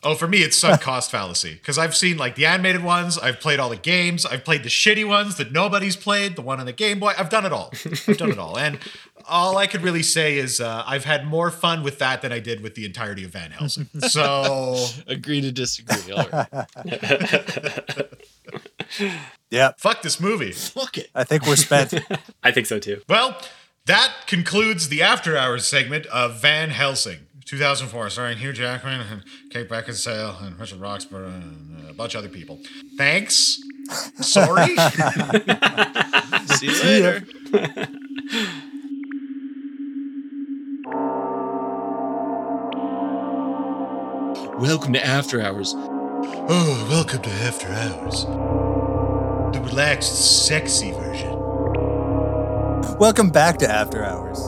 Oh, 0.03 0.15
for 0.15 0.29
me, 0.29 0.39
it's 0.39 0.57
sunk 0.57 0.81
cost 0.83 1.11
fallacy 1.11 1.55
because 1.55 1.79
I've 1.79 1.95
seen 1.97 2.17
like 2.17 2.37
the 2.37 2.47
animated 2.47 2.85
ones. 2.85 3.19
I've 3.19 3.41
played 3.41 3.59
all 3.59 3.69
the 3.69 3.77
games. 3.77 4.25
I've 4.25 4.45
played 4.45 4.63
the 4.63 4.69
shitty 4.69 5.07
ones 5.07 5.37
that 5.37 5.51
nobody's 5.51 5.97
played. 5.97 6.37
The 6.37 6.43
one 6.43 6.61
on 6.61 6.67
the 6.67 6.73
Game 6.73 7.01
Boy. 7.01 7.13
I've 7.19 7.29
done 7.29 7.45
it 7.45 7.53
all. 7.53 7.73
I've 8.07 8.17
done 8.17 8.31
it 8.31 8.39
all, 8.39 8.57
and 8.57 8.79
all 9.29 9.59
I 9.59 9.67
could 9.67 9.83
really 9.83 10.05
say 10.05 10.39
is 10.39 10.61
uh, 10.61 10.85
I've 10.87 11.05
had 11.05 11.27
more 11.27 11.51
fun 11.51 11.83
with 11.83 11.99
that 11.99 12.23
than 12.23 12.31
I 12.33 12.39
did 12.39 12.61
with 12.63 12.77
the 12.77 12.85
entirety 12.87 13.25
of 13.25 13.33
Van 13.33 13.51
Helsing. 13.51 13.89
So 14.09 14.87
agree 15.09 15.41
to 15.41 15.51
disagree. 15.51 16.13
All 16.13 16.29
right. 16.33 18.07
Yeah, 19.51 19.73
fuck 19.79 20.03
this 20.03 20.19
movie. 20.21 20.53
Fuck 20.53 20.99
it. 20.99 21.11
I 21.15 21.25
think 21.25 21.47
we're 21.47 21.57
spent. 21.57 21.95
I 22.43 22.51
think 22.51 22.67
so 22.67 22.79
too. 22.79 23.01
Well, 23.09 23.37
that 23.87 24.13
concludes 24.27 24.89
the 24.89 25.03
after 25.03 25.37
hours 25.37 25.67
segment 25.67 26.07
of 26.07 26.41
Van 26.41 26.71
Helsing. 26.71 27.21
2004, 27.45 28.11
starring 28.11 28.39
Hugh 28.39 28.53
Jackman 28.53 29.01
and 29.01 29.23
Kate 29.51 29.69
Beckinsale 29.69 30.43
and 30.45 30.59
Richard 30.59 30.81
Roxburgh 30.81 31.33
and 31.33 31.89
a 31.89 31.93
bunch 31.93 32.17
of 32.17 32.19
other 32.25 32.29
people. 32.29 32.59
Thanks. 32.99 33.61
Sorry. 34.21 34.67
See 36.57 36.67
you 36.67 36.83
later. 36.83 37.25
Welcome 44.59 44.95
to 44.95 45.07
After 45.07 45.41
Hours. 45.41 45.75
Oh, 45.77 46.87
welcome 46.91 47.23
to 47.23 47.31
After 47.31 47.69
Hours. 47.69 48.76
The 49.67 49.73
relaxed, 49.73 50.47
sexy 50.47 50.93
version. 50.93 51.37
Welcome 53.01 53.31
back 53.31 53.59
to 53.59 53.69
After 53.69 54.05
Hours. 54.05 54.39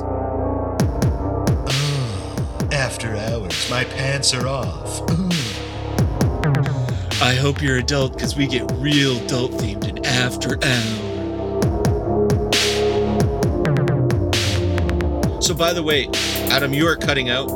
Mm, 1.65 2.73
after 2.73 3.17
Hours. 3.17 3.69
My 3.69 3.83
pants 3.83 4.33
are 4.33 4.47
off. 4.47 5.01
Mm. 5.07 5.33
I 7.21 7.35
hope 7.35 7.61
you're 7.61 7.79
adult 7.79 8.13
because 8.13 8.37
we 8.37 8.47
get 8.47 8.71
real 8.77 9.17
adult 9.25 9.51
themed 9.53 9.89
in 9.89 10.07
After 10.07 10.57
Hours. 10.63 11.09
So, 15.45 15.53
by 15.53 15.73
the 15.73 15.83
way, 15.83 16.09
Adam, 16.49 16.73
you 16.73 16.87
are 16.87 16.97
cutting 16.97 17.29
out. 17.29 17.51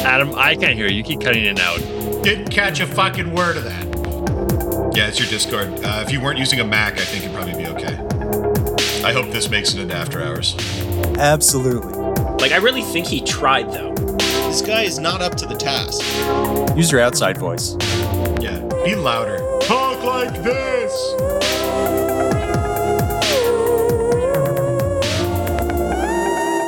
Adam, 0.00 0.34
I 0.36 0.54
can't 0.54 0.74
hear 0.74 0.86
you. 0.86 0.96
You 0.96 1.02
keep 1.02 1.22
cutting 1.22 1.44
in 1.44 1.58
and 1.58 1.60
out. 1.60 1.78
Didn't 2.22 2.50
catch 2.50 2.80
a 2.80 2.86
fucking 2.86 3.34
word 3.34 3.56
of 3.56 3.64
that. 3.64 3.89
Yeah, 4.92 5.06
it's 5.06 5.20
your 5.20 5.28
Discord. 5.28 5.68
Uh, 5.84 6.02
if 6.04 6.12
you 6.12 6.20
weren't 6.20 6.38
using 6.38 6.58
a 6.60 6.64
Mac, 6.64 6.94
I 6.94 7.04
think 7.04 7.24
you'd 7.24 7.32
probably 7.32 7.54
be 7.54 7.68
okay. 7.68 7.96
I 9.06 9.12
hope 9.12 9.30
this 9.30 9.48
makes 9.48 9.72
it 9.72 9.80
into 9.80 9.94
After 9.94 10.20
Hours. 10.22 10.56
Absolutely. 11.18 11.94
Like 12.40 12.52
I 12.52 12.56
really 12.56 12.82
think 12.82 13.06
he 13.06 13.20
tried 13.20 13.72
though. 13.72 13.94
This 13.94 14.62
guy 14.62 14.82
is 14.82 14.98
not 14.98 15.22
up 15.22 15.36
to 15.36 15.46
the 15.46 15.54
task. 15.54 16.00
Use 16.76 16.90
your 16.90 17.00
outside 17.00 17.38
voice. 17.38 17.76
Yeah, 18.40 18.58
be 18.84 18.96
louder. 18.96 19.38
Talk 19.62 20.02
like 20.02 20.42
this. 20.42 20.92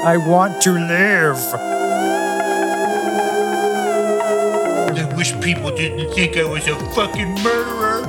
I 0.04 0.16
want 0.16 0.62
to 0.62 0.72
live. 0.72 1.82
Wish 5.22 5.40
people 5.40 5.70
didn't 5.70 6.12
think 6.14 6.37
I 6.37 6.42
was 6.42 6.66
a 6.66 6.74
fucking 6.96 7.30
murderer. 7.44 8.02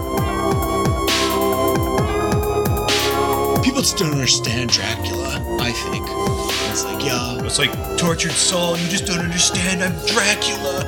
People 3.61 3.81
just 3.81 3.97
don't 3.97 4.13
understand 4.13 4.71
Dracula, 4.71 5.35
I 5.61 5.71
think. 5.73 6.07
It's 6.71 6.83
like, 6.83 7.05
yeah, 7.05 7.45
It's 7.45 7.59
like 7.59 7.71
tortured 7.99 8.31
soul. 8.31 8.79
You 8.79 8.87
just 8.87 9.05
don't 9.05 9.19
understand. 9.19 9.83
I'm 9.83 9.93
Dracula. 10.07 10.83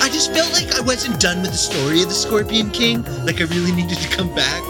I 0.00 0.08
just 0.10 0.32
felt 0.32 0.54
like 0.54 0.74
I 0.74 0.80
wasn't 0.80 1.20
done 1.20 1.42
with 1.42 1.50
the 1.50 1.58
story 1.58 2.00
of 2.00 2.08
the 2.08 2.14
Scorpion 2.14 2.70
King. 2.70 3.04
Like 3.26 3.42
I 3.42 3.44
really 3.44 3.72
needed 3.72 3.98
to 3.98 4.08
come 4.08 4.34
back. 4.34 4.62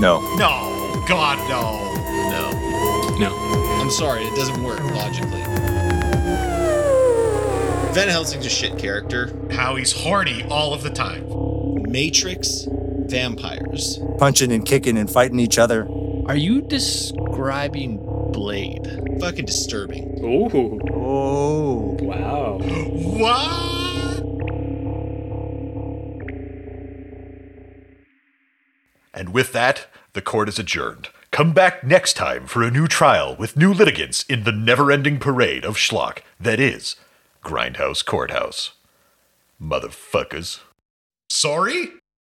No. 0.00 0.22
no, 0.38 1.04
God, 1.06 1.36
no. 1.50 1.92
No. 2.32 3.18
No. 3.18 3.54
I'm 3.78 3.90
sorry, 3.90 4.22
it 4.22 4.34
doesn't 4.34 4.62
work 4.62 4.80
logically. 4.84 5.43
Van 7.94 8.08
Helsing's 8.08 8.44
a 8.44 8.50
shit 8.50 8.76
character. 8.76 9.30
How 9.52 9.76
he's 9.76 9.92
horny 9.92 10.42
all 10.50 10.74
of 10.74 10.82
the 10.82 10.90
time. 10.90 11.28
Matrix, 11.88 12.66
vampires. 12.68 14.00
Punching 14.18 14.50
and 14.50 14.66
kicking 14.66 14.98
and 14.98 15.08
fighting 15.08 15.38
each 15.38 15.58
other. 15.58 15.86
Are 16.26 16.34
you 16.34 16.60
describing 16.60 17.98
Blade? 18.32 18.84
Fucking 19.20 19.44
disturbing. 19.44 20.18
Ooh. 20.24 20.80
Oh. 20.92 21.96
Wow. 22.00 22.58
What? 23.14 24.24
And 29.14 29.32
with 29.32 29.52
that, 29.52 29.86
the 30.14 30.20
court 30.20 30.48
is 30.48 30.58
adjourned. 30.58 31.10
Come 31.30 31.52
back 31.52 31.84
next 31.84 32.14
time 32.14 32.48
for 32.48 32.64
a 32.64 32.72
new 32.72 32.88
trial 32.88 33.36
with 33.36 33.56
new 33.56 33.72
litigants 33.72 34.24
in 34.24 34.42
the 34.42 34.50
never 34.50 34.90
ending 34.90 35.20
parade 35.20 35.64
of 35.64 35.76
schlock 35.76 36.18
that 36.40 36.58
is 36.58 36.96
Grindhouse 37.44 38.02
Courthouse. 38.04 38.72
Motherfuckers. 39.60 40.60
Sorry? 41.28 41.92